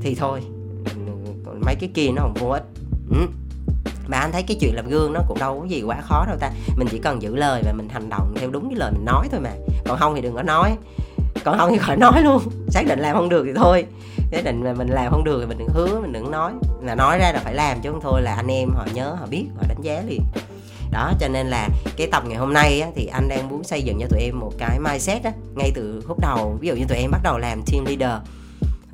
thì 0.00 0.14
thôi. 0.14 0.42
Mấy 1.64 1.74
cái 1.74 1.90
kia 1.94 2.10
nó 2.16 2.22
không 2.22 2.34
vô 2.34 2.48
ích. 2.48 2.64
Ừ. 3.10 3.26
mà 4.06 4.18
anh 4.18 4.32
thấy 4.32 4.42
cái 4.42 4.56
chuyện 4.60 4.74
làm 4.74 4.88
gương 4.88 5.12
nó 5.12 5.20
cũng 5.28 5.38
đâu 5.38 5.60
có 5.60 5.66
gì 5.66 5.82
quá 5.82 6.00
khó 6.00 6.24
đâu 6.26 6.36
ta. 6.40 6.50
Mình 6.76 6.88
chỉ 6.90 6.98
cần 6.98 7.22
giữ 7.22 7.36
lời 7.36 7.62
và 7.64 7.72
mình 7.72 7.88
hành 7.88 8.08
động 8.08 8.34
theo 8.36 8.50
đúng 8.50 8.68
cái 8.68 8.78
lời 8.78 8.92
mình 8.92 9.04
nói 9.04 9.28
thôi 9.30 9.40
mà. 9.40 9.50
Còn 9.84 9.98
không 9.98 10.14
thì 10.14 10.20
đừng 10.20 10.34
có 10.34 10.42
nói. 10.42 10.76
Còn 11.44 11.58
không 11.58 11.70
thì 11.70 11.78
khỏi 11.78 11.96
nói 11.96 12.22
luôn. 12.22 12.42
Xác 12.68 12.82
định 12.86 12.98
làm 13.00 13.16
không 13.16 13.28
được 13.28 13.42
thì 13.46 13.52
thôi 13.56 13.86
cái 14.32 14.42
định 14.42 14.64
mà 14.64 14.72
mình 14.72 14.88
làm 14.88 15.12
không 15.12 15.24
được 15.24 15.38
thì 15.40 15.46
mình 15.46 15.58
đừng 15.58 15.68
hứa 15.68 16.00
mình 16.00 16.12
đừng 16.12 16.30
nói. 16.30 16.52
Là 16.82 16.94
nói 16.94 17.18
ra 17.18 17.32
là 17.32 17.40
phải 17.44 17.54
làm 17.54 17.80
chứ 17.80 17.90
không 17.90 18.00
thôi 18.00 18.22
là 18.22 18.34
anh 18.34 18.46
em 18.46 18.70
họ 18.74 18.86
nhớ 18.94 19.16
họ 19.20 19.26
biết 19.26 19.46
họ 19.56 19.62
đánh 19.68 19.80
giá 19.82 20.02
liền. 20.06 20.22
Đó 20.90 21.12
cho 21.20 21.28
nên 21.28 21.46
là 21.46 21.68
cái 21.96 22.08
tập 22.12 22.22
ngày 22.26 22.38
hôm 22.38 22.52
nay 22.52 22.80
á, 22.80 22.88
thì 22.94 23.06
anh 23.06 23.28
đang 23.28 23.48
muốn 23.48 23.64
xây 23.64 23.82
dựng 23.82 23.98
cho 24.00 24.06
tụi 24.10 24.20
em 24.20 24.40
một 24.40 24.52
cái 24.58 24.78
mindset 24.80 25.24
á, 25.24 25.32
ngay 25.54 25.72
từ 25.74 26.02
lúc 26.08 26.20
đầu. 26.20 26.56
Ví 26.60 26.68
dụ 26.68 26.74
như 26.74 26.84
tụi 26.88 26.98
em 26.98 27.10
bắt 27.10 27.20
đầu 27.22 27.38
làm 27.38 27.62
team 27.72 27.84
leader 27.84 28.22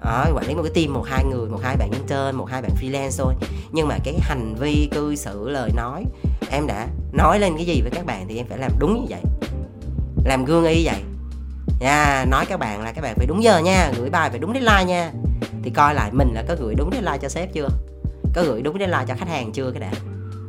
đó, 0.04 0.26
quản 0.34 0.46
lý 0.48 0.54
một 0.54 0.62
cái 0.62 0.72
team 0.74 0.94
một 0.94 1.04
hai 1.06 1.24
người 1.24 1.48
một 1.48 1.60
hai 1.62 1.76
bạn 1.76 1.90
intern 1.90 2.36
một 2.36 2.46
hai 2.50 2.62
bạn 2.62 2.70
freelance 2.80 3.18
thôi. 3.18 3.34
Nhưng 3.72 3.88
mà 3.88 3.96
cái 4.04 4.14
hành 4.20 4.54
vi 4.54 4.88
cư 4.92 5.16
xử 5.16 5.48
lời 5.48 5.70
nói 5.76 6.04
em 6.50 6.66
đã 6.66 6.86
nói 7.12 7.38
lên 7.38 7.56
cái 7.56 7.66
gì 7.66 7.80
với 7.80 7.90
các 7.90 8.06
bạn 8.06 8.26
thì 8.28 8.36
em 8.36 8.46
phải 8.48 8.58
làm 8.58 8.72
đúng 8.78 8.94
như 8.94 9.06
vậy. 9.08 9.20
Làm 10.24 10.44
gương 10.44 10.64
y 10.64 10.86
vậy. 10.86 11.02
Nha 11.80 12.24
nói 12.28 12.46
các 12.46 12.60
bạn 12.60 12.82
là 12.82 12.92
các 12.92 13.02
bạn 13.02 13.14
phải 13.16 13.26
đúng 13.26 13.42
giờ 13.42 13.58
nha 13.58 13.92
gửi 13.96 14.10
bài 14.10 14.30
phải 14.30 14.38
đúng 14.38 14.52
deadline 14.52 14.84
nha 14.84 15.12
thì 15.62 15.70
coi 15.70 15.94
lại 15.94 16.10
mình 16.12 16.34
là 16.34 16.44
có 16.48 16.56
gửi 16.58 16.74
đúng 16.74 16.90
deadline 16.92 17.18
cho 17.18 17.28
sếp 17.28 17.52
chưa? 17.52 17.68
Có 18.34 18.42
gửi 18.42 18.62
đúng 18.62 18.78
deadline 18.78 19.04
cho 19.08 19.14
khách 19.14 19.28
hàng 19.28 19.52
chưa 19.52 19.70
cái 19.70 19.80
đã? 19.80 19.92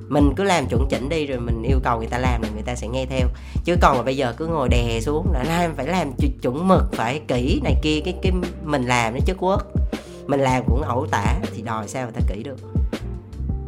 Mình 0.10 0.34
cứ 0.36 0.44
làm 0.44 0.68
chuẩn 0.68 0.88
chỉnh 0.90 1.10
đi 1.10 1.26
rồi 1.26 1.40
mình 1.40 1.64
yêu 1.64 1.80
cầu 1.84 1.98
người 1.98 2.08
ta 2.08 2.18
làm 2.18 2.42
là 2.42 2.50
người 2.54 2.64
ta 2.64 2.76
sẽ 2.76 2.88
nghe 2.88 3.06
theo. 3.06 3.28
Chứ 3.66 3.76
còn 3.82 3.98
mà 3.98 4.04
bây 4.04 4.18
giờ 4.18 4.34
cứ 4.38 4.48
ngồi 4.48 4.70
đè 4.70 5.00
xuống 5.02 5.32
là 5.34 5.44
làm, 5.44 5.76
phải 5.76 5.88
làm 5.88 6.12
chuẩn 6.42 6.68
mực, 6.68 6.94
phải 6.94 7.22
kỹ 7.28 7.62
này 7.64 7.76
kia, 7.82 8.00
cái 8.06 8.16
cái 8.22 8.32
mình 8.64 8.86
làm 8.86 9.14
nó 9.14 9.20
chất 9.26 9.38
quốc. 9.40 9.64
Mình 10.28 10.40
làm 10.40 10.64
cũng 10.68 10.82
ẩu 10.82 11.08
tả 11.12 11.36
thì 11.54 11.62
đòi 11.62 11.88
sao 11.88 12.04
người 12.04 12.14
ta 12.14 12.22
kỹ 12.28 12.44
được? 12.44 12.60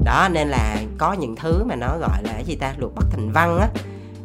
Đó, 0.05 0.29
nên 0.31 0.47
là 0.47 0.81
có 0.97 1.13
những 1.13 1.35
thứ 1.35 1.63
mà 1.63 1.75
nó 1.75 1.97
gọi 1.97 2.23
là 2.23 2.33
cái 2.33 2.43
gì 2.45 2.55
ta? 2.55 2.73
Luật 2.77 2.95
bắt 2.95 3.05
thành 3.11 3.31
văn 3.31 3.59
á, 3.59 3.69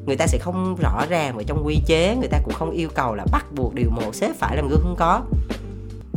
người 0.07 0.17
ta 0.17 0.27
sẽ 0.27 0.39
không 0.39 0.77
rõ 0.83 1.05
ràng 1.09 1.37
ở 1.37 1.43
trong 1.47 1.67
quy 1.67 1.81
chế 1.87 2.17
người 2.17 2.29
ta 2.29 2.39
cũng 2.45 2.55
không 2.55 2.71
yêu 2.71 2.89
cầu 2.95 3.15
là 3.15 3.25
bắt 3.33 3.47
buộc 3.53 3.75
điều 3.75 3.91
một 3.91 4.15
sếp 4.15 4.37
phải 4.37 4.57
làm 4.57 4.69
gương 4.69 4.81
không 4.83 4.97
có 4.99 5.23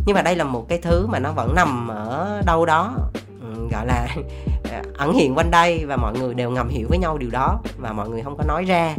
nhưng 0.09 0.15
mà 0.15 0.21
đây 0.21 0.35
là 0.35 0.43
một 0.43 0.65
cái 0.69 0.77
thứ 0.77 1.07
mà 1.07 1.19
nó 1.19 1.31
vẫn 1.31 1.55
nằm 1.55 1.87
ở 1.87 2.41
đâu 2.45 2.65
đó 2.65 2.93
ừ, 3.41 3.67
gọi 3.71 3.85
là, 3.85 4.07
ẩn 4.97 5.13
hiện 5.13 5.35
quanh 5.35 5.51
đây 5.51 5.85
và 5.85 5.97
mọi 5.97 6.13
người 6.13 6.33
đều 6.33 6.51
ngầm 6.51 6.69
hiểu 6.69 6.87
với 6.89 6.97
nhau 6.97 7.17
điều 7.17 7.29
đó 7.29 7.59
và 7.77 7.93
mọi 7.93 8.09
người 8.09 8.21
không 8.21 8.37
có 8.37 8.43
nói 8.43 8.65
ra. 8.65 8.95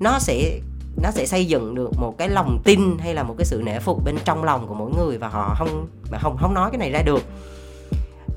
Nó 0.00 0.18
sẽ 0.18 0.58
nó 1.02 1.10
sẽ 1.10 1.26
xây 1.26 1.46
dựng 1.46 1.74
được 1.74 1.90
một 2.00 2.14
cái 2.18 2.28
lòng 2.28 2.58
tin 2.64 2.98
hay 2.98 3.14
là 3.14 3.22
một 3.22 3.34
cái 3.38 3.44
sự 3.44 3.62
nể 3.64 3.78
phục 3.78 4.04
bên 4.04 4.16
trong 4.24 4.44
lòng 4.44 4.66
của 4.66 4.74
mỗi 4.74 4.90
người 4.98 5.18
và 5.18 5.28
họ 5.28 5.54
không 5.58 5.86
mà 6.10 6.18
không 6.18 6.36
không 6.36 6.54
nói 6.54 6.70
cái 6.70 6.78
này 6.78 6.90
ra 6.90 7.02
được. 7.02 7.22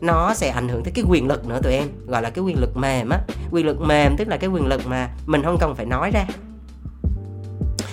Nó 0.01 0.33
sẽ 0.33 0.49
ảnh 0.49 0.67
hưởng 0.67 0.83
tới 0.83 0.91
cái 0.95 1.05
quyền 1.07 1.27
lực 1.27 1.47
nữa 1.47 1.59
tụi 1.63 1.73
em, 1.73 1.87
gọi 2.07 2.21
là 2.21 2.29
cái 2.29 2.43
quyền 2.43 2.59
lực 2.59 2.77
mềm 2.77 3.09
á. 3.09 3.19
Quyền 3.51 3.65
lực 3.65 3.81
mềm 3.81 4.15
tức 4.17 4.27
là 4.27 4.37
cái 4.37 4.49
quyền 4.49 4.65
lực 4.65 4.81
mà 4.87 5.09
mình 5.25 5.43
không 5.43 5.57
cần 5.59 5.75
phải 5.75 5.85
nói 5.85 6.11
ra. 6.11 6.25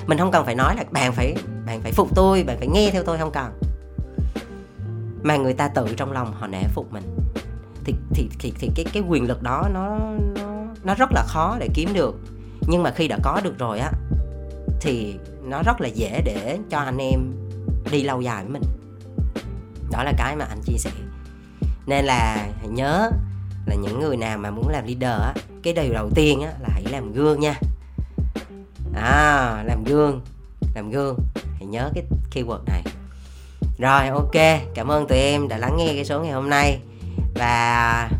Mình 0.07 0.19
không 0.19 0.31
cần 0.31 0.45
phải 0.45 0.55
nói 0.55 0.77
là 0.77 0.85
bạn 0.91 1.13
phải 1.13 1.35
bạn 1.67 1.81
phải 1.81 1.93
phục 1.93 2.09
tôi, 2.15 2.45
bạn 2.45 2.59
phải 2.59 2.69
nghe 2.69 2.91
theo 2.91 3.03
tôi 3.03 3.19
không 3.19 3.31
cần 3.31 3.70
mà 5.23 5.37
người 5.37 5.55
ta 5.55 5.69
tự 5.69 5.87
trong 5.97 6.13
lòng 6.13 6.33
họ 6.33 6.47
nể 6.47 6.63
phục 6.75 6.93
mình. 6.93 7.17
Thì 7.85 7.95
thì 8.15 8.29
thì, 8.39 8.53
thì 8.59 8.71
cái 8.77 8.85
cái 8.93 9.03
quyền 9.09 9.29
lực 9.29 9.43
đó 9.43 9.69
nó 9.75 9.99
nó 10.35 10.65
nó 10.85 10.95
rất 10.95 11.13
là 11.13 11.25
khó 11.27 11.57
để 11.61 11.69
kiếm 11.75 11.93
được. 11.95 12.15
Nhưng 12.69 12.83
mà 12.83 12.91
khi 12.91 13.09
đã 13.09 13.19
có 13.23 13.41
được 13.45 13.59
rồi 13.59 13.79
á 13.79 13.93
thì 14.81 15.19
nó 15.43 15.63
rất 15.63 15.81
là 15.81 15.89
dễ 15.89 16.23
để 16.25 16.59
cho 16.71 16.79
anh 16.79 16.99
em 16.99 17.33
đi 17.91 18.03
lâu 18.03 18.21
dài 18.21 18.45
với 18.45 18.53
mình. 18.53 18.63
Đó 19.93 20.03
là 20.03 20.13
cái 20.19 20.37
mà 20.37 20.45
anh 20.45 20.61
chia 20.65 20.79
sẻ. 20.79 20.91
Nên 21.87 22.05
là 22.05 22.49
hãy 22.59 22.69
nhớ 22.69 23.11
là 23.67 23.75
những 23.75 24.01
người 24.01 24.17
nào 24.17 24.39
mà 24.39 24.51
muốn 24.51 24.69
làm 24.69 24.85
leader 24.87 25.21
á 25.21 25.35
cái 25.63 25.73
điều 25.73 25.93
đầu 25.93 26.11
tiên 26.15 26.41
á 26.43 26.53
là 26.61 26.69
hãy 26.69 26.85
làm 26.91 27.13
gương 27.13 27.41
nha. 27.41 27.55
À 28.95 29.63
làm 29.67 29.85
gương 29.85 30.21
làm 30.75 30.91
gương. 30.91 31.19
Hãy 31.55 31.67
nhớ 31.67 31.91
cái 31.95 32.05
keyword 32.33 32.65
này 32.65 32.83
rồi 33.81 34.09
ok. 34.09 34.61
Cảm 34.75 34.89
ơn 34.89 35.07
tụi 35.07 35.19
em 35.19 35.49
đã 35.49 35.59
lắng 35.59 35.77
nghe 35.77 35.93
cái 35.95 36.05
số 36.05 36.21
ngày 36.21 36.33
hôm 36.33 36.51
nay. 36.51 36.79
Và 37.35 38.11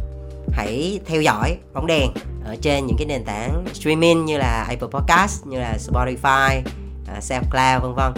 hãy 0.53 1.01
theo 1.07 1.23
dõi 1.23 1.57
bóng 1.75 1.87
đèn 1.87 2.11
ở 2.45 2.57
trên 2.63 2.87
những 2.87 2.97
cái 2.97 3.07
nền 3.07 3.25
tảng 3.25 3.65
streaming 3.73 4.25
như 4.25 4.39
là 4.39 4.65
Apple 4.69 4.89
Podcast 4.91 5.47
như 5.47 5.61
là 5.61 5.77
Spotify, 5.79 6.61
uh, 7.17 7.23
SoundCloud 7.23 7.83
vân 7.83 7.95
vân. 7.95 8.13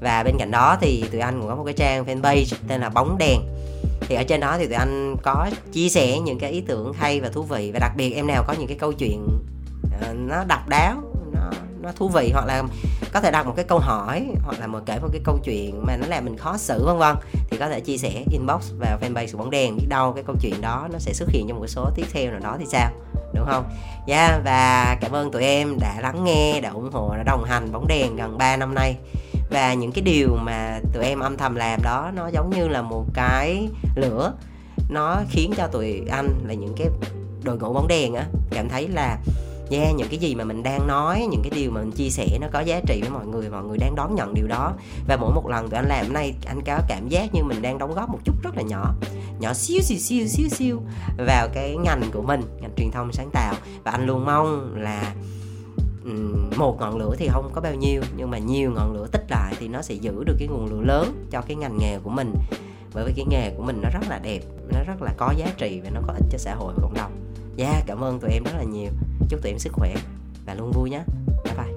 Và 0.00 0.22
bên 0.22 0.36
cạnh 0.38 0.50
đó 0.50 0.76
thì 0.80 1.04
tụi 1.12 1.20
anh 1.20 1.40
cũng 1.40 1.48
có 1.48 1.56
một 1.56 1.64
cái 1.64 1.74
trang 1.74 2.04
fanpage 2.04 2.56
tên 2.68 2.80
là 2.80 2.88
bóng 2.88 3.18
đèn. 3.18 3.40
Thì 4.00 4.14
ở 4.14 4.22
trên 4.22 4.40
đó 4.40 4.56
thì 4.58 4.66
tụi 4.66 4.74
anh 4.74 5.16
có 5.22 5.50
chia 5.72 5.88
sẻ 5.88 6.18
những 6.18 6.38
cái 6.38 6.50
ý 6.50 6.60
tưởng 6.60 6.92
hay 6.92 7.20
và 7.20 7.28
thú 7.28 7.42
vị. 7.42 7.70
Và 7.72 7.78
đặc 7.78 7.92
biệt 7.96 8.14
em 8.14 8.26
nào 8.26 8.44
có 8.46 8.52
những 8.52 8.68
cái 8.68 8.78
câu 8.78 8.92
chuyện 8.92 9.26
uh, 9.84 10.16
nó 10.16 10.44
độc 10.44 10.68
đáo 10.68 11.02
nó 11.86 11.92
thú 11.96 12.08
vị 12.08 12.30
hoặc 12.32 12.46
là 12.46 12.62
có 13.12 13.20
thể 13.20 13.30
đặt 13.30 13.46
một 13.46 13.52
cái 13.56 13.64
câu 13.64 13.78
hỏi 13.78 14.26
hoặc 14.44 14.60
là 14.60 14.66
một 14.66 14.80
kể 14.86 14.98
một 15.02 15.08
cái 15.12 15.20
câu 15.24 15.38
chuyện 15.44 15.82
mà 15.86 15.96
nó 15.96 16.06
làm 16.06 16.24
mình 16.24 16.36
khó 16.36 16.56
xử 16.56 16.86
vân 16.86 16.98
vân. 16.98 17.16
Thì 17.50 17.56
có 17.56 17.68
thể 17.68 17.80
chia 17.80 17.96
sẻ 17.96 18.24
inbox 18.30 18.72
vào 18.78 18.98
fanpage 19.00 19.32
của 19.32 19.38
bóng 19.38 19.50
đèn 19.50 19.76
biết 19.76 19.86
đâu 19.88 20.12
cái 20.12 20.24
câu 20.26 20.36
chuyện 20.40 20.60
đó 20.60 20.88
nó 20.92 20.98
sẽ 20.98 21.12
xuất 21.12 21.28
hiện 21.28 21.46
trong 21.48 21.58
một 21.58 21.66
số 21.66 21.90
tiếp 21.94 22.06
theo 22.12 22.30
nào 22.30 22.40
đó 22.40 22.56
thì 22.58 22.66
sao 22.68 22.90
đúng 23.34 23.46
không? 23.46 23.64
Yeah, 24.06 24.40
và 24.44 24.96
cảm 25.00 25.12
ơn 25.12 25.30
tụi 25.30 25.42
em 25.42 25.78
đã 25.80 25.96
lắng 26.02 26.24
nghe 26.24 26.60
đã 26.60 26.70
ủng 26.70 26.90
hộ 26.92 27.14
đã 27.16 27.22
đồng 27.22 27.44
hành 27.44 27.72
bóng 27.72 27.86
đèn 27.88 28.16
gần 28.16 28.38
3 28.38 28.56
năm 28.56 28.74
nay. 28.74 28.96
Và 29.50 29.74
những 29.74 29.92
cái 29.92 30.02
điều 30.02 30.36
mà 30.42 30.80
tụi 30.92 31.04
em 31.04 31.20
âm 31.20 31.36
thầm 31.36 31.54
làm 31.54 31.80
đó 31.82 32.10
nó 32.14 32.28
giống 32.28 32.50
như 32.50 32.68
là 32.68 32.82
một 32.82 33.04
cái 33.14 33.68
lửa. 33.96 34.32
Nó 34.90 35.16
khiến 35.30 35.52
cho 35.56 35.66
tụi 35.66 36.02
anh 36.10 36.28
là 36.46 36.54
những 36.54 36.74
cái 36.76 36.88
đội 37.42 37.58
ngũ 37.58 37.72
bóng 37.72 37.88
đèn 37.88 38.14
á 38.14 38.24
cảm 38.50 38.68
thấy 38.68 38.88
là 38.88 39.18
yeah, 39.70 39.94
những 39.94 40.08
cái 40.08 40.18
gì 40.18 40.34
mà 40.34 40.44
mình 40.44 40.62
đang 40.62 40.86
nói 40.86 41.26
những 41.30 41.42
cái 41.42 41.50
điều 41.54 41.70
mà 41.70 41.80
mình 41.80 41.92
chia 41.92 42.08
sẻ 42.08 42.38
nó 42.40 42.46
có 42.52 42.60
giá 42.60 42.80
trị 42.86 43.00
với 43.00 43.10
mọi 43.10 43.26
người 43.26 43.50
mọi 43.50 43.64
người 43.64 43.78
đang 43.78 43.94
đón 43.94 44.14
nhận 44.14 44.34
điều 44.34 44.46
đó. 44.46 44.72
Và 45.08 45.16
mỗi 45.16 45.34
một 45.34 45.48
lần 45.48 45.68
tụi 45.68 45.76
anh 45.76 45.88
làm 45.88 46.12
nay 46.12 46.34
anh 46.46 46.60
có 46.66 46.80
cảm 46.88 47.08
giác 47.08 47.34
như 47.34 47.44
mình 47.44 47.62
đang 47.62 47.78
đóng 47.78 47.94
góp 47.94 48.08
một 48.10 48.18
chút 48.24 48.34
rất 48.42 48.56
là 48.56 48.62
nhỏ 48.62 48.94
nhỏ 49.40 49.52
xíu 49.52 49.80
xíu 49.82 49.98
xíu 49.98 50.26
xíu 50.26 50.48
xíu 50.48 50.82
vào 51.26 51.48
cái 51.54 51.76
ngành 51.76 52.02
của 52.12 52.22
mình 52.22 52.42
ngành 52.60 52.70
truyền 52.76 52.90
thông 52.90 53.12
sáng 53.12 53.30
tạo. 53.30 53.54
Và 53.84 53.90
anh 53.90 54.06
luôn 54.06 54.24
mong 54.24 54.74
là 54.76 55.14
một 56.56 56.80
ngọn 56.80 56.96
lửa 56.96 57.14
thì 57.18 57.28
không 57.28 57.50
có 57.54 57.60
bao 57.60 57.74
nhiêu 57.74 58.02
nhưng 58.16 58.30
mà 58.30 58.38
nhiều 58.38 58.70
ngọn 58.70 58.92
lửa 58.94 59.06
tích 59.12 59.24
lại 59.30 59.54
thì 59.58 59.68
nó 59.68 59.82
sẽ 59.82 59.94
giữ 59.94 60.24
được 60.24 60.36
cái 60.38 60.48
nguồn 60.48 60.66
lửa 60.66 60.80
lớn 60.80 61.26
cho 61.30 61.40
cái 61.40 61.56
ngành 61.56 61.78
nghề 61.78 61.98
của 61.98 62.10
mình. 62.10 62.34
Bởi 62.94 63.04
vì 63.06 63.12
cái 63.16 63.26
nghề 63.30 63.50
của 63.56 63.62
mình 63.62 63.80
nó 63.82 63.88
rất 63.88 64.08
là 64.08 64.18
đẹp 64.18 64.40
nó 64.72 64.80
rất 64.86 65.02
là 65.02 65.12
có 65.16 65.32
giá 65.36 65.46
trị 65.58 65.80
và 65.84 65.90
nó 65.90 66.00
có 66.06 66.12
ích 66.12 66.24
cho 66.30 66.38
xã 66.38 66.54
hội 66.54 66.72
và 66.76 66.82
cộng 66.82 66.94
đồng. 66.94 67.12
Yeah, 67.58 67.84
cảm 67.86 68.04
ơn 68.04 68.20
tụi 68.20 68.30
em 68.30 68.44
rất 68.44 68.52
là 68.56 68.62
nhiều 68.62 68.90
chúc 69.28 69.42
tụi 69.42 69.52
em 69.52 69.58
sức 69.58 69.72
khỏe 69.72 69.94
và 70.46 70.54
luôn 70.54 70.72
vui 70.72 70.90
nhé. 70.90 71.04
Bye 71.44 71.54
bye. 71.56 71.75